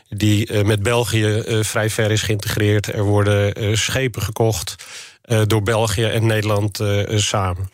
[0.10, 2.94] Die met België vrij ver is geïntegreerd.
[2.94, 4.76] Er worden schepen gekocht
[5.48, 7.70] door België en Nederland samen.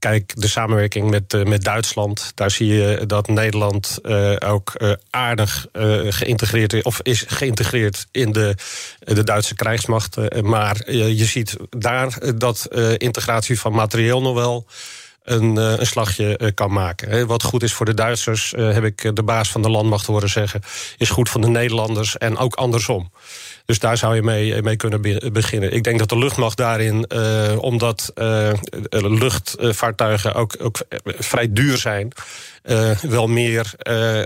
[0.00, 2.32] Kijk, de samenwerking met, uh, met Duitsland.
[2.34, 5.66] Daar zie je dat Nederland uh, ook uh, aardig
[6.08, 8.54] geïntegreerd of is geïntegreerd in de,
[8.98, 10.42] de Duitse krijgsmacht.
[10.42, 14.66] maar je ziet daar dat integratie van materieel nog wel.
[15.24, 17.26] Een, een slagje kan maken.
[17.26, 20.60] Wat goed is voor de Duitsers, heb ik de baas van de landmacht horen zeggen,
[20.96, 23.10] is goed voor de Nederlanders en ook andersom.
[23.70, 25.00] Dus daar zou je mee, mee kunnen
[25.32, 25.72] beginnen.
[25.72, 28.52] Ik denk dat de luchtmacht daarin, uh, omdat uh,
[28.90, 32.12] luchtvaartuigen ook, ook vrij duur zijn,
[32.64, 33.72] uh, wel meer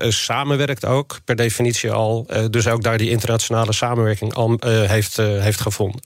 [0.08, 2.26] samenwerkt ook, per definitie al.
[2.50, 6.00] dus ook daar die internationale samenwerking al heeft, heeft gevonden.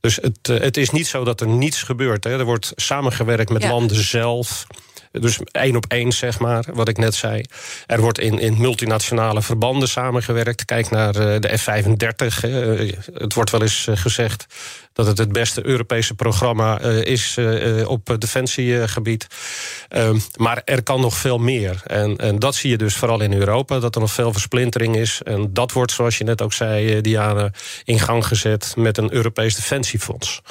[0.00, 2.24] Dus het, het is niet zo dat er niets gebeurt.
[2.24, 2.38] Hè.
[2.38, 3.70] Er wordt samengewerkt met ja.
[3.70, 4.66] landen zelf.
[5.10, 7.44] Dus één op één, zeg maar, wat ik net zei.
[7.86, 10.64] Er wordt in, in multinationale verbanden samengewerkt.
[10.64, 12.40] Kijk naar de F-35.
[13.14, 14.46] Het wordt wel eens gezegd
[14.92, 17.38] dat het het beste Europese programma is
[17.86, 19.26] op defensiegebied.
[20.36, 21.82] Maar er kan nog veel meer.
[21.86, 25.20] En, en dat zie je dus vooral in Europa, dat er nog veel versplintering is.
[25.22, 27.50] En dat wordt, zoals je net ook zei, Diana,
[27.84, 30.42] in gang gezet met een Europees Defensiefonds.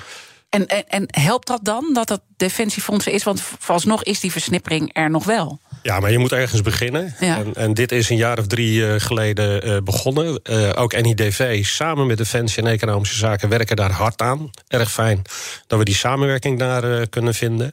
[0.49, 3.23] En, en, en helpt dat dan, dat dat defensiefonds is?
[3.23, 5.59] Want vooralsnog is die versnippering er nog wel.
[5.81, 7.15] Ja, maar je moet ergens beginnen.
[7.19, 7.37] Ja.
[7.37, 10.39] En, en, dit is een jaar of drie uh, geleden uh, begonnen.
[10.43, 14.49] Uh, ook NIDV samen met Defensie en Economische Zaken werken daar hard aan.
[14.67, 15.21] Erg fijn
[15.67, 17.71] dat we die samenwerking daar kunnen vinden.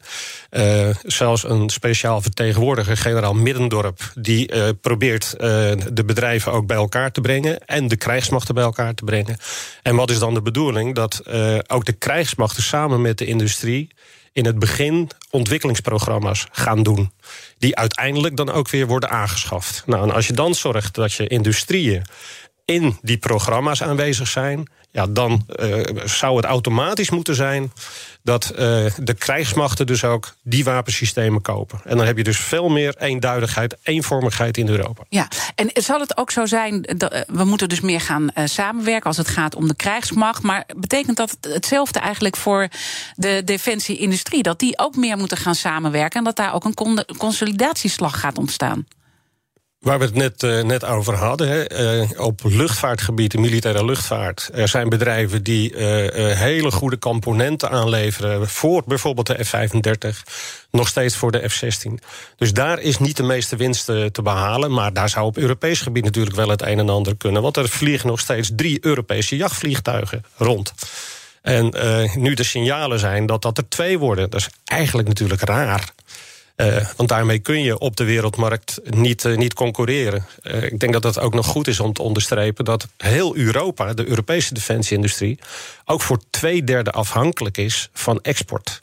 [1.03, 4.13] zelfs een speciaal vertegenwoordiger, generaal Middendorp...
[4.15, 5.35] die probeert
[5.93, 7.67] de bedrijven ook bij elkaar te brengen...
[7.67, 9.37] en de krijgsmachten bij elkaar te brengen.
[9.83, 10.95] En wat is dan de bedoeling?
[10.95, 11.23] Dat
[11.67, 13.89] ook de krijgsmachten samen met de industrie
[14.37, 17.11] in het begin ontwikkelingsprogramma's gaan doen.
[17.59, 19.83] Die uiteindelijk dan ook weer worden aangeschaft.
[19.87, 22.03] Nou, en als je dan zorgt dat je industrieën
[22.67, 27.73] in die programma's aanwezig zijn, ja, dan uh, zou het automatisch moeten zijn
[28.23, 28.59] dat uh,
[28.97, 31.81] de krijgsmachten dus ook die wapensystemen kopen.
[31.85, 35.05] En dan heb je dus veel meer eenduidigheid, eenvormigheid in Europa.
[35.09, 39.07] Ja, en zal het ook zo zijn dat uh, we moeten dus meer gaan samenwerken
[39.07, 42.69] als het gaat om de krijgsmacht, maar betekent dat hetzelfde eigenlijk voor
[43.15, 48.21] de defensieindustrie, dat die ook meer moeten gaan samenwerken en dat daar ook een consolidatieslag
[48.21, 48.87] gaat ontstaan?
[49.87, 54.69] Waar we het net, uh, net over hadden, hè, uh, op luchtvaartgebied, militaire luchtvaart, er
[54.69, 55.79] zijn bedrijven die uh,
[56.39, 60.09] hele goede componenten aanleveren voor bijvoorbeeld de F-35,
[60.71, 61.93] nog steeds voor de F-16.
[62.37, 66.05] Dus daar is niet de meeste winst te behalen, maar daar zou op Europees gebied
[66.05, 70.25] natuurlijk wel het een en ander kunnen, want er vliegen nog steeds drie Europese jachtvliegtuigen
[70.37, 70.73] rond.
[71.43, 71.75] En
[72.15, 75.93] nu de signalen zijn dat dat er twee worden, dat is eigenlijk natuurlijk raar.
[76.57, 80.27] Uh, want daarmee kun je op de wereldmarkt niet, uh, niet concurreren.
[80.43, 83.95] Uh, ik denk dat het ook nog goed is om te onderstrepen dat heel Europa,
[83.95, 85.39] de Europese defensieindustrie,
[85.85, 88.81] ook voor twee derde afhankelijk is van export.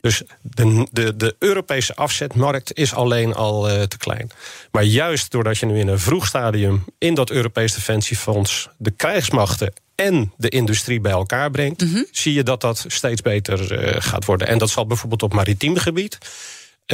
[0.00, 4.30] Dus de, de, de Europese afzetmarkt is alleen al te klein.
[4.70, 9.72] Maar juist doordat je nu in een vroeg stadium in dat Europees Defensiefonds de krijgsmachten
[9.94, 12.06] en de industrie bij elkaar brengt, mm -hmm.
[12.10, 13.58] zie je dat dat steeds beter
[14.02, 14.46] gaat worden.
[14.46, 16.18] En dat zal bijvoorbeeld op maritiem gebied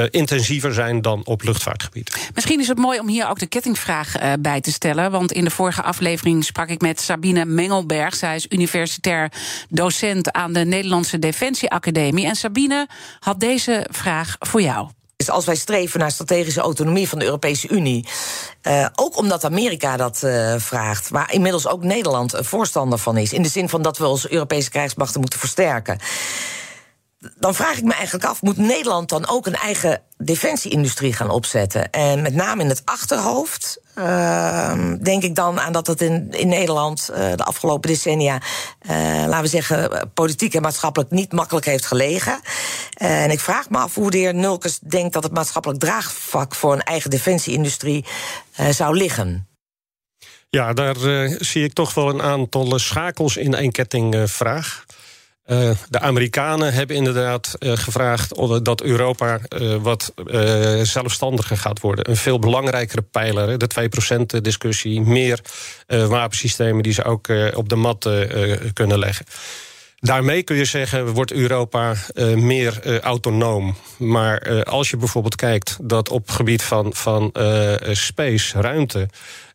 [0.07, 2.31] intensiever zijn dan op luchtvaartgebied.
[2.35, 5.11] Misschien is het mooi om hier ook de kettingvraag uh, bij te stellen.
[5.11, 8.15] Want in de vorige aflevering sprak ik met Sabine Mengelberg.
[8.15, 9.33] Zij is universitair
[9.69, 12.27] docent aan de Nederlandse Defensieacademie.
[12.27, 12.87] En Sabine
[13.19, 14.89] had deze vraag voor jou.
[15.17, 18.07] Dus als wij streven naar strategische autonomie van de Europese Unie,
[18.63, 23.43] uh, ook omdat Amerika dat uh, vraagt, waar inmiddels ook Nederland voorstander van is, in
[23.43, 25.99] de zin van dat we onze Europese krijgsmachten moeten versterken
[27.19, 31.91] dan vraag ik me eigenlijk af: moet Nederland dan ook een eigen defensieindustrie gaan opzetten?
[31.91, 33.81] En met name in het achterhoofd.
[33.99, 38.43] Uh, denk ik dan aan dat het in, in Nederland uh, de afgelopen decennia,
[38.91, 38.93] uh,
[39.27, 42.41] laten we zeggen, politiek en maatschappelijk niet makkelijk heeft gelegen.
[42.95, 46.73] en ik vraag me af hoe de heer Nulkes denkt dat het maatschappelijk draagvlak voor
[46.73, 48.05] een eigen defensieindustrie
[48.71, 49.49] zou liggen.
[50.51, 50.97] Ja, daar
[51.39, 54.85] zie ik toch wel een aantal schakels in één ketting vraag.
[55.51, 58.35] Uh, de Amerikanen hebben inderdaad uh, gevraagd
[58.65, 60.13] dat Europa uh, wat
[60.83, 62.11] zelfstandiger gaat worden.
[62.11, 63.69] Een veel belangrijkere pijler, de
[64.37, 65.41] 2% discussie, meer
[65.87, 68.11] wapensystemen die ze ook op de mat
[68.73, 69.27] kunnen leggen.
[70.01, 71.95] Daarmee kun je zeggen, wordt Europa
[72.35, 73.77] meer autonoom.
[73.97, 77.33] Maar als je bijvoorbeeld kijkt dat op gebied van, van
[77.93, 79.09] space, ruimte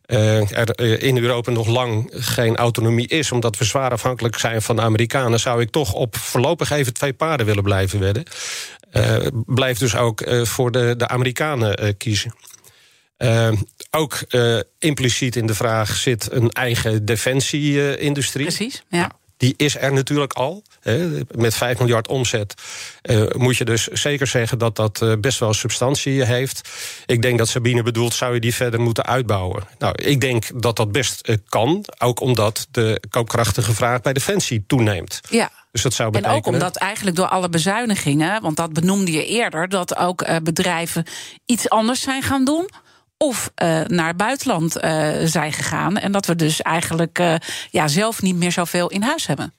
[0.06, 4.76] uh, er in Europa nog lang geen autonomie is, omdat we zwaar afhankelijk zijn van
[4.76, 8.24] de Amerikanen, zou ik toch op voorlopig even twee paarden willen blijven wedden.
[8.92, 12.34] Uh, blijf dus ook uh, voor de, de Amerikanen kiezen.
[13.90, 14.18] ook
[14.78, 18.46] impliciet in de vraag zit een eigen defensie-industrie.
[18.46, 19.10] Precies, ja.
[19.44, 20.62] Die is er natuurlijk al.
[21.34, 22.54] Met 5 miljard omzet
[23.02, 26.68] uh, moet je dus zeker zeggen dat dat uh, best wel substantie heeft.
[27.06, 29.62] Ik denk dat Sabine bedoelt, zou je die verder moeten uitbouwen?
[29.78, 31.84] Nou, ik denk dat dat best uh, kan.
[31.98, 35.20] Ook omdat de koopkrachtige vraag bij Defensie toeneemt.
[35.30, 35.50] Ja.
[35.72, 36.36] Dus dat zou betekenen...
[36.36, 41.06] En ook omdat eigenlijk door alle bezuinigingen, want dat benoemde je eerder, dat ook bedrijven
[41.46, 42.68] iets anders zijn gaan doen
[43.16, 45.96] of uh, naar het buitenland uh, zijn gegaan.
[45.96, 47.34] En dat we dus eigenlijk uh,
[47.70, 49.52] ja, zelf niet meer zoveel in huis hebben.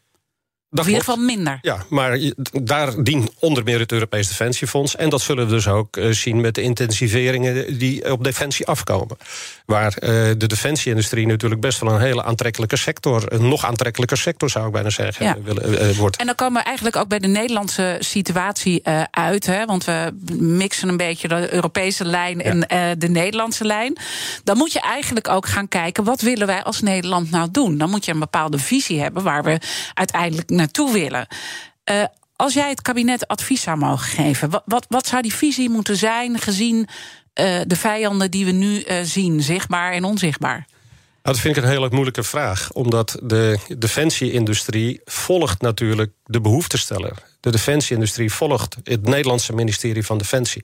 [0.75, 1.59] Dat in ieder geval minder.
[1.61, 2.19] Ja, maar
[2.63, 4.95] daar dient onder meer het Europees Defensiefonds.
[4.95, 9.17] En dat zullen we dus ook uh, zien met de intensiveringen die op defensie afkomen.
[9.65, 14.49] Waar uh, de defensieindustrie natuurlijk best wel een hele aantrekkelijke sector, een nog aantrekkelijker sector
[14.49, 15.35] zou ik bijna zeggen, ja.
[15.43, 16.17] willen, uh, wordt.
[16.17, 19.45] En dan komen we eigenlijk ook bij de Nederlandse situatie uit.
[19.45, 22.43] Hè, want we mixen een beetje de Europese lijn ja.
[22.43, 23.97] en de Nederlandse lijn.
[24.43, 27.77] Dan moet je eigenlijk ook gaan kijken, wat willen wij als Nederland nou doen?
[27.77, 29.59] Dan moet je een bepaalde visie hebben waar we
[29.93, 31.27] uiteindelijk naar naartoe willen.
[31.91, 32.03] Uh,
[32.35, 35.97] als jij het kabinet advies zou mogen geven, wat, wat, wat zou die visie moeten
[35.97, 36.85] zijn gezien uh,
[37.67, 40.67] de vijanden die we nu uh, zien, zichtbaar en onzichtbaar?
[41.23, 47.13] Nou, dat vind ik een hele moeilijke vraag, omdat de defensieindustrie volgt natuurlijk de behoeftesteller.
[47.39, 50.63] De defensieindustrie volgt het Nederlandse ministerie van Defensie.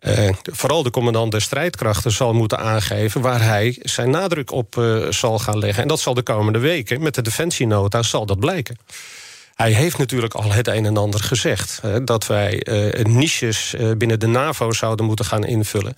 [0.00, 5.10] Uh, vooral de commandant der strijdkrachten zal moeten aangeven waar hij zijn nadruk op uh,
[5.10, 5.82] zal gaan leggen.
[5.82, 8.76] En dat zal de komende weken met de defensienota zal dat blijken.
[9.54, 11.78] Hij heeft natuurlijk al het een en ander gezegd.
[11.82, 12.66] Hè, dat wij
[13.02, 15.94] niches binnen de NAVO zouden moeten gaan invullen.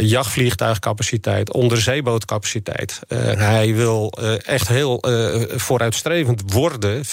[0.00, 3.00] jachtvliegtuigcapaciteit, onderzeebootcapaciteit.
[3.38, 4.12] hij wil
[4.44, 5.04] echt heel
[5.56, 7.04] vooruitstrevend worden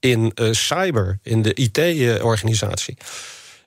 [0.00, 2.96] in cyber, in de IT-organisatie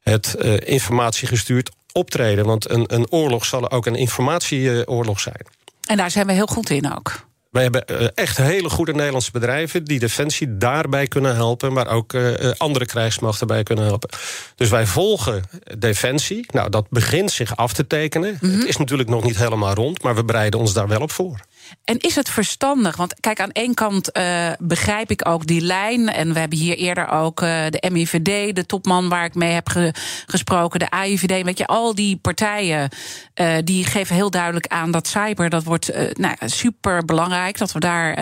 [0.09, 0.79] het uh,
[1.11, 2.45] gestuurd optreden.
[2.45, 5.45] Want een, een oorlog zal ook een informatieoorlog zijn.
[5.87, 7.25] En daar zijn we heel goed in ook.
[7.51, 12.13] Wij hebben uh, echt hele goede Nederlandse bedrijven die Defensie daarbij kunnen helpen, maar ook
[12.13, 14.09] uh, andere krijgsmachten bij kunnen helpen.
[14.55, 15.43] Dus wij volgen
[15.77, 16.45] Defensie.
[16.51, 18.37] Nou, dat begint zich af te tekenen.
[18.41, 18.59] Mm -hmm.
[18.59, 21.39] Het is natuurlijk nog niet helemaal rond, maar we bereiden ons daar wel op voor.
[21.83, 22.95] En is het verstandig?
[22.95, 26.09] Want kijk, aan één kant uh, begrijp ik ook die lijn.
[26.09, 29.69] En we hebben hier eerder ook uh, de MIVD, de topman waar ik mee heb
[29.69, 29.93] ge
[30.25, 31.43] gesproken, de AIVD.
[31.43, 32.89] Weet je, al die partijen
[33.35, 37.79] uh, die geven heel duidelijk aan dat cyber, dat wordt nou, super belangrijk, dat we
[37.79, 38.15] daar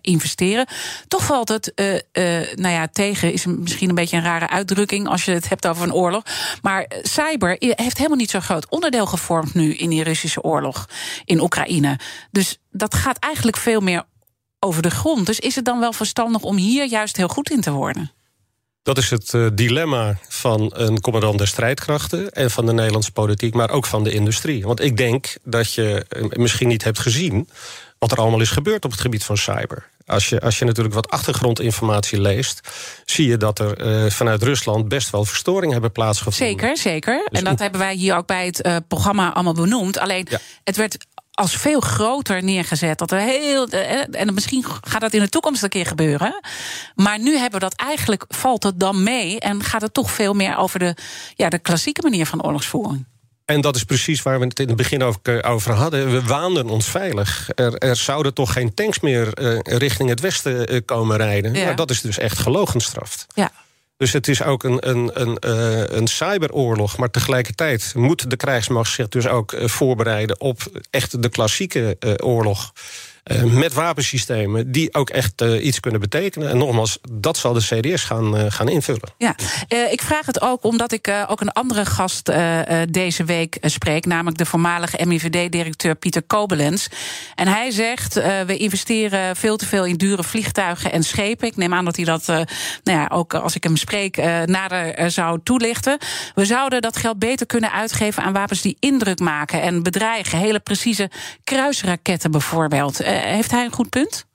[0.00, 0.66] investeren.
[1.08, 1.72] Toch valt het,
[2.54, 5.84] nou ja, tegen is misschien een beetje een rare uitdrukking als je het hebt over
[5.84, 6.22] een oorlog.
[6.62, 10.88] Maar cyber heeft helemaal niet zo'n groot onderdeel gevormd nu in die Russische oorlog
[11.24, 11.98] in Oekraïne.
[12.30, 14.04] Dus dat gaat eigenlijk veel meer
[14.58, 15.26] over de grond.
[15.26, 18.12] Dus is het dan wel verstandig om hier juist heel goed in te worden?
[18.82, 23.54] Dat is het uh, dilemma van een commandant der strijdkrachten en van de Nederlandse politiek,
[23.54, 24.62] maar ook van de industrie.
[24.62, 27.48] Want ik denk dat je uh, misschien niet hebt gezien
[27.98, 29.90] wat er allemaal is gebeurd op het gebied van cyber.
[30.06, 32.60] Als je, als je natuurlijk wat achtergrondinformatie leest,
[33.04, 36.60] zie je dat er uh, vanuit Rusland best wel verstoringen hebben plaatsgevonden.
[36.60, 37.28] Zeker, zeker.
[37.30, 39.98] Dus en dat hebben wij hier ook bij het programma allemaal benoemd.
[39.98, 40.38] Alleen ja.
[40.64, 42.98] het werd als veel groter neergezet.
[42.98, 43.68] Dat we heel,
[44.10, 46.40] en misschien gaat dat in de toekomst een keer gebeuren.
[46.94, 50.34] Maar nu hebben we dat eigenlijk, valt het dan mee en gaat het toch veel
[50.34, 50.96] meer over de,
[51.34, 53.06] ja, de klassieke manier van oorlogsvoering.
[53.44, 56.10] En dat is precies waar we het in het begin over, over hadden.
[56.12, 57.48] We waanden ons veilig.
[57.54, 61.54] Er, er zouden toch geen tanks meer uh, richting het westen uh, komen rijden.
[61.54, 61.64] Ja.
[61.64, 63.26] Maar dat is dus echt gelogenstraft.
[63.34, 63.50] Ja.
[64.02, 66.96] Dus het is ook een, een, een, uh, een cyberoorlog.
[66.96, 72.12] Maar tegelijkertijd moet de krijgsmacht zich dus ook uh, voorbereiden op echt de klassieke uh,
[72.16, 72.72] oorlog.
[73.24, 76.48] Uh, met wapensystemen die ook echt uh, iets kunnen betekenen.
[76.48, 79.14] En nogmaals, dat zal de CDS gaan, uh, gaan invullen.
[79.18, 79.34] Ja,
[79.90, 82.32] ik vraag het ook omdat ik ook een andere gast
[82.90, 86.88] deze week spreek, namelijk de voormalige MIVD-directeur Pieter Kobelens.
[87.34, 88.14] En hij zegt:
[88.46, 91.48] we investeren veel te veel in dure vliegtuigen en schepen.
[91.48, 92.46] Ik neem aan dat hij dat, nou
[92.82, 95.98] ja, ook als ik hem spreek, nader zou toelichten.
[96.34, 100.38] We zouden dat geld beter kunnen uitgeven aan wapens die indruk maken en bedreigen.
[100.38, 101.10] Hele precieze
[101.44, 103.00] kruisraketten bijvoorbeeld.
[103.20, 104.26] Heeft hij een goed punt?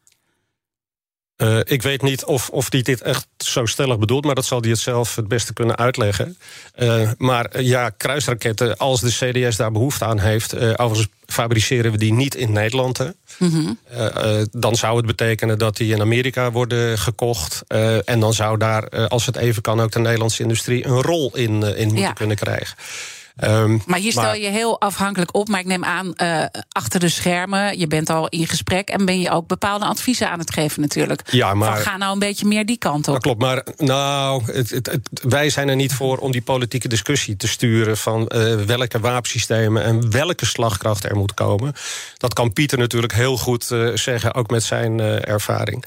[1.38, 4.62] Uh, ik weet niet of, of hij dit echt zo stellig bedoelt, maar dat zal
[4.62, 6.38] hij het zelf het beste kunnen uitleggen.
[6.78, 11.98] Uh, maar uh, ja, kruisraketten, als de CDS daar behoefte aan heeft, overigens fabriceren we
[11.98, 13.00] die niet in Nederland.
[13.38, 13.80] Mm -hmm.
[14.52, 17.64] dan zou het betekenen dat die in Amerika worden gekocht.
[18.06, 21.64] en dan zou daar, als het even kan, ook de Nederlandse industrie een rol in,
[21.64, 22.14] in moeten ja.
[22.14, 22.78] kunnen krijgen.
[23.44, 25.48] Um, maar hier stel maar, je heel afhankelijk op.
[25.48, 28.90] Maar ik neem aan, uh, achter de schermen, je bent al in gesprek...
[28.90, 31.22] en ben je ook bepaalde adviezen aan het geven natuurlijk.
[31.32, 33.14] Ja, maar, Van, ga nou een beetje meer die kant op.
[33.14, 36.88] Dat klopt, maar nou, het, het, het, wij zijn er niet voor om die politieke
[36.88, 37.98] discussie te sturen...
[37.98, 41.74] van uh, welke wapensystemen en welke slagkracht er moet komen.
[42.18, 45.86] Dat kan Pieter natuurlijk heel goed uh, zeggen, ook met zijn ervaring.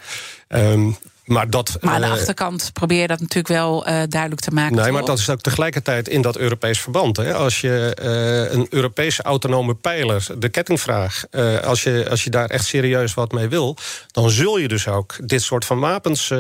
[0.49, 0.97] Um,
[1.31, 4.77] maar, dat, maar aan de achterkant probeer je dat natuurlijk wel uh, duidelijk te maken.
[4.77, 7.17] Nee, maar dat is ook tegelijkertijd in dat Europees verband.
[7.17, 7.35] Hè.
[7.35, 11.25] Als je uh, een Europese autonome pijler, de kettingvraag...
[11.31, 13.77] Uh, als, je, als je daar echt serieus wat mee wil...
[14.11, 16.33] dan zul je dus ook dit soort van wapens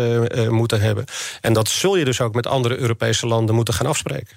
[0.48, 1.04] moeten hebben.
[1.40, 4.36] En dat zul je dus ook met andere Europese landen moeten gaan afspreken.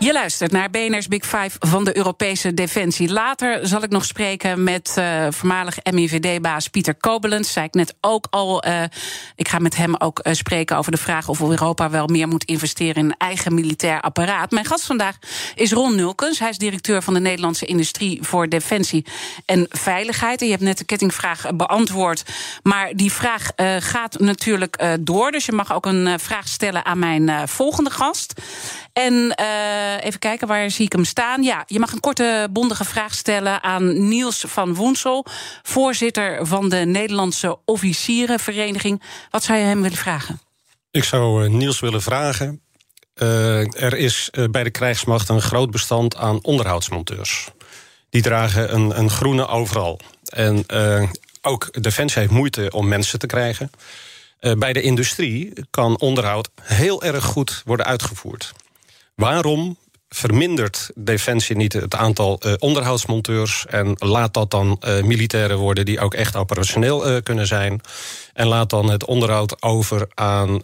[0.00, 3.12] Je luistert naar BNR's Big Five van de Europese Defensie.
[3.12, 7.52] Later zal ik nog spreken met uh, voormalig MIVD-baas Pieter Kobelens.
[7.52, 8.66] Zei ik net ook al.
[8.66, 8.82] Uh,
[9.36, 12.44] ik ga met hem ook uh, spreken over de vraag of Europa wel meer moet
[12.44, 14.50] investeren in een eigen militair apparaat.
[14.50, 15.18] Mijn gast vandaag
[15.54, 16.38] is Ron Nulkens.
[16.38, 19.06] Hij is directeur van de Nederlandse Industrie voor Defensie
[19.44, 20.40] en Veiligheid.
[20.40, 22.22] En je hebt net de kettingvraag beantwoord.
[22.62, 25.30] Maar die vraag gaat natuurlijk door.
[25.30, 28.32] Dus je mag ook een vraag stellen aan mijn volgende gast.
[28.92, 29.34] En
[29.96, 31.42] even kijken, waar zie ik hem staan?
[31.42, 35.26] Ja, je mag een korte, bondige vraag stellen aan Niels van Woensel,
[35.62, 39.02] voorzitter van de Nederlandse Officierenvereniging.
[39.30, 40.40] Wat zou je hem willen vragen?
[40.90, 42.60] Ik zou uh, Niels willen vragen.
[43.14, 47.48] Uh, er is bij de krijgsmacht een groot bestand aan onderhoudsmonteurs.
[48.10, 50.00] Die dragen een, een groene overal.
[50.24, 50.64] En
[51.42, 53.70] ook Defensie heeft moeite om mensen te krijgen.
[54.58, 58.52] bij de industrie kan onderhoud heel erg goed worden uitgevoerd.
[59.14, 59.76] Waarom
[60.14, 66.00] vermindert Defensie niet het aantal uh, onderhoudsmonteurs en laat dat dan uh, militairen worden die
[66.00, 67.80] ook echt operationeel uh, kunnen zijn.
[68.32, 70.58] En laat dan het onderhoud over aan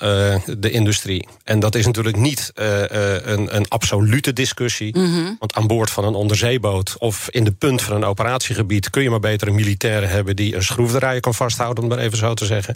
[0.58, 1.28] de industrie.
[1.44, 4.98] En dat is natuurlijk niet een, een, absolute discussie.
[4.98, 5.36] Mm -hmm.
[5.38, 9.10] Want aan boord van een onderzeeboot of in de punt van een operatiegebied kun je
[9.10, 12.46] maar beter een militair hebben die een schroefdraaier kan vasthouden, om maar even zo te
[12.46, 12.74] zeggen.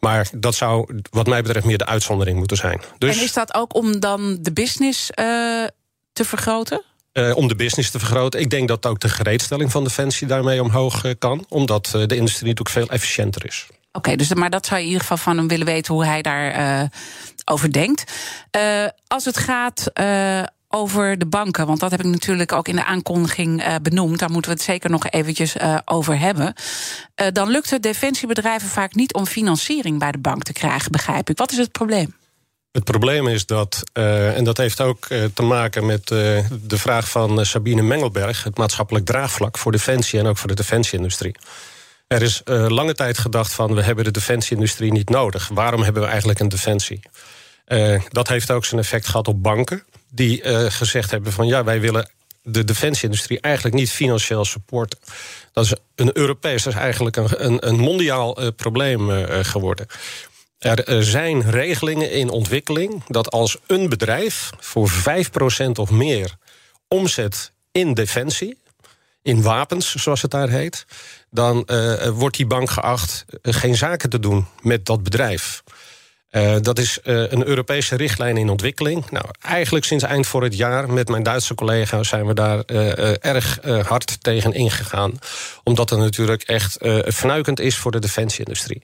[0.00, 2.80] Maar dat zou, wat mij betreft, meer de uitzondering moeten zijn.
[2.98, 5.10] Dus, en is dat ook om dan de business
[6.18, 6.82] te vergroten?
[7.12, 8.40] Uh, om de business te vergroten.
[8.40, 11.44] Ik denk dat ook de gereedstelling van Defensie daarmee omhoog uh, kan.
[11.48, 13.66] Omdat uh, de industrie natuurlijk veel efficiënter is.
[13.70, 16.04] Oké, okay, dus maar dat zou je in ieder geval van hem willen weten hoe
[16.04, 16.90] hij daar
[17.44, 18.12] over denkt.
[19.06, 19.92] als het gaat
[20.68, 24.18] over de banken, want dat heb ik natuurlijk ook in de aankondiging benoemd.
[24.18, 26.54] Daar moeten we het zeker nog eventjes over hebben.
[27.32, 31.38] dan lukt het defensiebedrijven vaak niet om financiering bij de bank te krijgen, begrijp ik.
[31.38, 32.14] Wat is het probleem?
[32.72, 36.18] Het probleem is dat, uh, en dat heeft ook uh, te maken met uh,
[36.62, 41.34] de vraag van Sabine Mengelberg, het maatschappelijk draagvlak voor defensie en ook voor de defensieindustrie.
[42.06, 45.48] Er is lange tijd gedacht van we hebben de defensieindustrie niet nodig.
[45.48, 47.00] Waarom hebben we eigenlijk een defensie?
[48.08, 50.40] dat heeft ook zijn effect gehad op banken, die
[50.70, 52.10] gezegd hebben van ja, wij willen
[52.42, 54.98] de defensieindustrie eigenlijk niet financieel supporten.
[55.52, 59.10] Dat is een Europees, dat is eigenlijk een, een, een mondiaal probleem
[59.44, 59.86] geworden.
[60.58, 64.92] Er zijn regelingen in ontwikkeling dat als een bedrijf voor 5%
[65.74, 66.36] of meer
[66.88, 68.58] omzet in defensie,
[69.22, 70.86] in wapens, zoals het daar heet,
[71.30, 75.62] dan uh, wordt die bank geacht uh, geen zaken te doen met dat bedrijf.
[76.60, 79.10] Dat is een Europese richtlijn in ontwikkeling.
[79.10, 82.64] Nou, eigenlijk sinds eind vorig jaar met mijn Duitse collega's zijn we daar
[83.20, 85.18] erg hard tegen ingegaan.
[85.64, 88.82] Omdat het natuurlijk echt vernuikend is voor de defensieindustrie.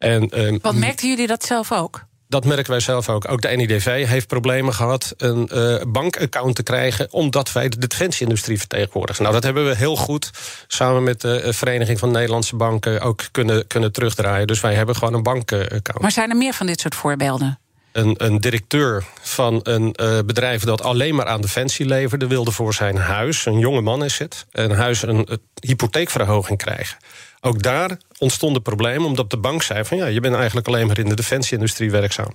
[0.00, 2.04] En, uh, Want merkten jullie dat zelf ook?
[2.28, 3.30] Dat merken wij zelf ook.
[3.30, 7.12] Ook de NIDV heeft problemen gehad een uh, bankaccount te krijgen...
[7.12, 9.22] omdat wij de defensieindustrie vertegenwoordigen.
[9.22, 10.30] Nou, dat hebben we heel goed
[10.66, 13.00] samen met de eh, Vereniging van Nederlandse Banken...
[13.00, 14.46] ook kunnen, kunnen terugdraaien.
[14.46, 16.00] Dus wij hebben gewoon een bankaccount.
[16.00, 17.58] Maar zijn er meer van dit soort voorbeelden?
[17.92, 22.74] Een, een, directeur van een uh, bedrijf dat alleen maar aan defensie leverde, wilde voor
[22.74, 26.96] zijn huis, een jonge man is het, een huis een, een hypotheekverhoging krijgen.
[27.40, 30.98] Ook daar ontstonden problemen, omdat de bank zei van ja, je bent eigenlijk alleen maar
[30.98, 32.32] in de defensieindustrie werkzaam.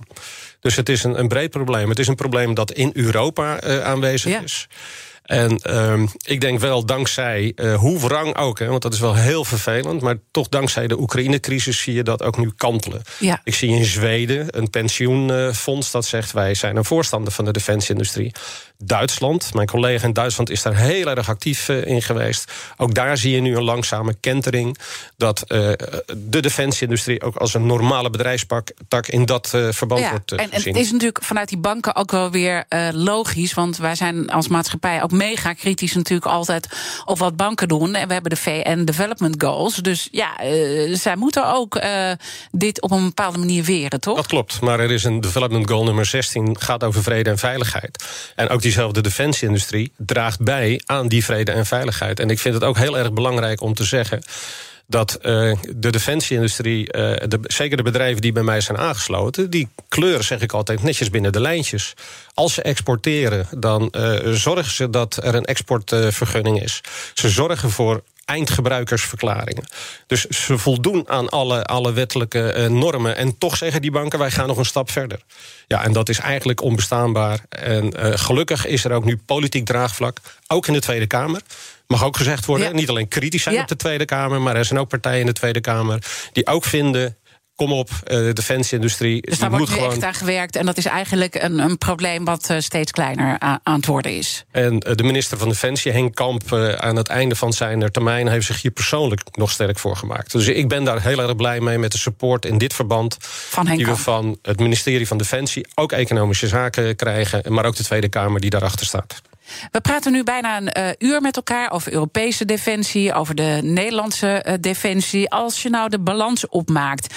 [0.60, 1.88] Dus het is een, een breed probleem.
[1.88, 4.68] Het is een probleem dat in Europa uh, aanwezig is.
[5.26, 9.14] En uh, ik denk wel dankzij, uh, hoe wrang ook, hè, want dat is wel
[9.14, 10.00] heel vervelend...
[10.00, 13.02] maar toch dankzij de Oekraïne-crisis zie je dat ook nu kantelen.
[13.18, 13.40] Ja.
[13.44, 16.32] Ik zie in Zweden een pensioenfonds dat zegt...
[16.32, 18.32] wij zijn een voorstander van de defensieindustrie.
[18.78, 22.52] Duitsland, mijn collega in Duitsland is daar heel erg actief uh, in geweest.
[22.76, 24.78] Ook daar zie je nu een langzame kentering...
[25.16, 25.72] dat uh,
[26.16, 28.70] de defensieindustrie ook als een normale bedrijfstak...
[29.06, 32.30] in dat verband ja, wordt en, en, het is natuurlijk vanuit die banken ook wel
[32.30, 33.54] weer logisch...
[33.54, 36.68] want wij zijn als maatschappij ook mega kritisch natuurlijk altijd
[37.04, 37.94] op wat banken doen.
[37.94, 39.74] En we hebben de VN Development Goals.
[39.76, 42.10] Dus ja, uh, zij moeten ook uh,
[42.50, 44.16] dit op een bepaalde manier weren, toch?
[44.16, 44.60] Dat klopt.
[44.60, 48.04] Maar er is een Development Goal nummer 16, gaat over vrede en veiligheid.
[48.34, 52.20] En ook diezelfde defensieindustrie draagt bij aan die vrede en veiligheid.
[52.20, 54.22] En ik vind het ook heel erg belangrijk om te zeggen
[54.86, 56.90] dat uh, de defensieindustrie, uh,
[57.28, 61.10] de, zeker de bedrijven die bij mij zijn aangesloten, die kleuren, zeg ik altijd, netjes
[61.10, 61.94] binnen de lijntjes.
[62.34, 66.80] Als ze exporteren, dan uh, zorgen ze dat er een exportvergunning is.
[67.14, 69.64] Ze zorgen voor eindgebruikersverklaringen.
[70.06, 73.16] Dus ze voldoen aan alle, alle wettelijke uh, normen.
[73.16, 75.20] En toch zeggen die banken, wij gaan nog een stap verder.
[75.66, 77.40] Ja, en dat is eigenlijk onbestaanbaar.
[77.48, 81.40] En uh, gelukkig is er ook nu politiek draagvlak, ook in de Tweede Kamer
[81.86, 82.74] mag ook gezegd worden.
[82.74, 85.32] Niet alleen kritisch zijn op de Tweede Kamer, maar er zijn ook partijen in de
[85.32, 87.16] Tweede Kamer die ook vinden
[87.56, 89.20] kom op, uh, de defensieindustrie.
[89.20, 89.90] Dus daar wordt nu gewoon...
[89.90, 90.56] echt aan gewerkt.
[90.56, 94.44] En dat is eigenlijk een, een probleem wat uh, steeds kleiner aan het worden is.
[94.50, 98.28] En uh, de minister van Defensie, Henk Kamp, aan het einde van zijn termijn...
[98.28, 100.32] heeft zich hier persoonlijk nog sterk voor gemaakt.
[100.32, 103.16] Dus ik ben daar heel erg blij mee met de support in dit verband...
[103.20, 105.66] Van Henk die we van het ministerie van Defensie...
[105.74, 109.22] ook economische zaken krijgen, maar ook de Tweede Kamer die daarachter staat.
[109.70, 114.44] We praten nu bijna een uh, uur met elkaar over Europese defensie, over de Nederlandse
[114.46, 115.30] uh, defensie.
[115.30, 117.14] Als je nou de balans opmaakt,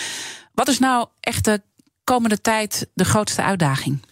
[0.53, 1.61] wat is nou echt de
[2.03, 4.05] komende tijd de grootste uitdaging?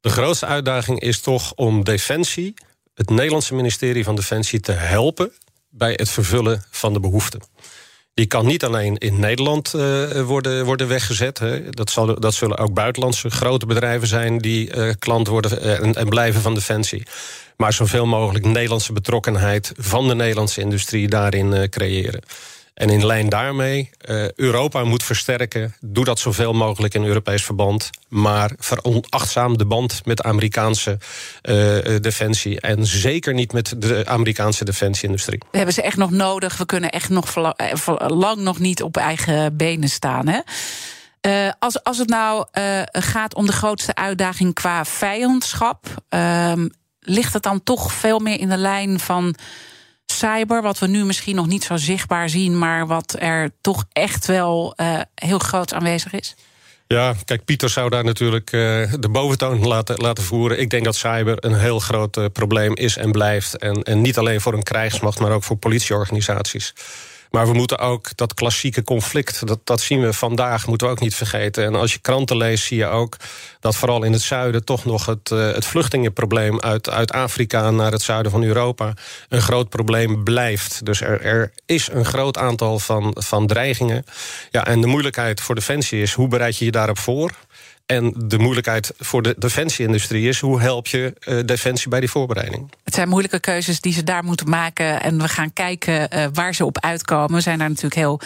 [0.00, 2.54] De grootste uitdaging is toch om defensie,
[2.94, 5.32] het Nederlandse ministerie van Defensie, te helpen
[5.68, 7.40] bij het vervullen van de behoeften.
[8.14, 11.38] Die kan niet alleen in Nederland uh, worden, worden weggezet.
[11.38, 11.70] Hè.
[11.70, 16.08] Dat, zal, dat zullen ook buitenlandse grote bedrijven zijn die uh, klant worden en, en
[16.08, 17.02] blijven van Defensie
[17.56, 22.22] maar zoveel mogelijk Nederlandse betrokkenheid van de Nederlandse industrie daarin creëren.
[22.74, 25.74] En in lijn daarmee, uh, Europa moet versterken.
[25.80, 27.90] Doe dat zoveel mogelijk in Europees verband.
[28.08, 30.98] Maar veronachtzaam de band met de Amerikaanse
[31.42, 31.54] uh,
[32.00, 32.60] defensie.
[32.60, 35.38] En zeker niet met de Amerikaanse defensieindustrie.
[35.50, 36.56] We hebben ze echt nog nodig.
[36.56, 37.34] We kunnen echt nog
[38.06, 40.26] lang nog niet op eigen benen staan.
[40.28, 40.40] Hè?
[41.58, 42.46] Als, als het nou
[42.92, 46.52] gaat om de grootste uitdaging qua vijandschap, uh,
[47.00, 49.34] ligt het dan toch veel meer in de lijn van
[50.16, 54.26] cyber, wat we nu misschien nog niet zo zichtbaar zien, maar wat er toch echt
[54.26, 56.34] wel uh, heel groot aanwezig is?
[56.86, 58.60] Ja, kijk, Pieter zou daar natuurlijk uh,
[59.00, 60.60] de boventoon laten, laten voeren.
[60.60, 63.58] Ik denk dat cyber een heel groot uh, probleem is en blijft.
[63.58, 66.74] En, en niet alleen voor een krijgsmacht, maar ook voor politieorganisaties.
[67.34, 71.00] Maar we moeten ook dat klassieke conflict, dat, dat zien we vandaag, moeten we ook
[71.00, 71.64] niet vergeten.
[71.64, 73.16] En als je kranten leest, zie je ook
[73.60, 77.92] dat vooral in het zuiden toch nog het, uh, het vluchtelingenprobleem uit, uit Afrika naar
[77.92, 78.92] het zuiden van Europa
[79.28, 80.84] een groot probleem blijft.
[80.84, 84.04] Dus er, er is een groot aantal van, van dreigingen.
[84.50, 87.30] Ja, en de moeilijkheid voor Defensie is hoe bereid je je daarop voor?
[87.86, 90.40] En de moeilijkheid voor de defensieindustrie is...
[90.40, 92.72] hoe help je uh, defensie bij die voorbereiding?
[92.84, 95.02] Het zijn moeilijke keuzes die ze daar moeten maken.
[95.02, 97.34] En we gaan kijken uh, waar ze op uitkomen.
[97.34, 98.20] We zijn daar natuurlijk heel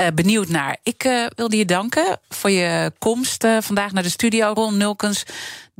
[0.00, 0.76] uh, benieuwd naar.
[0.82, 4.52] Ik wilde je danken voor je komst vandaag naar de studio.
[4.52, 5.24] Ron Nulkens,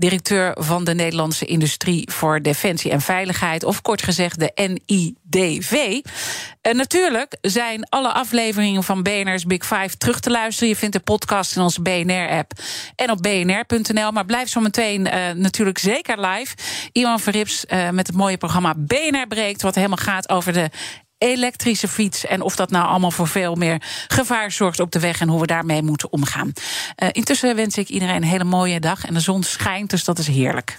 [0.01, 6.01] directeur van de Nederlandse Industrie voor Defensie en Veiligheid, of kort gezegd de NIDV.
[6.61, 10.69] En natuurlijk zijn alle afleveringen van BNR's Big Five terug te luisteren.
[10.69, 12.53] Je vindt de podcast in onze BNR-app
[12.97, 14.13] en op bnr.nl.
[14.13, 16.55] Maar blijf zo meteen uh, natuurlijk zeker live.
[16.93, 20.71] Iwan Verrips uh, met het mooie programma BNR Breekt, wat helemaal gaat over de
[21.21, 22.27] elektrische fiets.
[22.27, 25.41] En of dat nou allemaal voor veel meer gevaar zorgt op de weg en hoe
[25.41, 26.53] we daarmee moeten omgaan.
[27.03, 29.05] Uh, intussen wens ik iedereen een hele mooie dag.
[29.05, 30.79] En de zon schijnt, dus dat is heerlijk.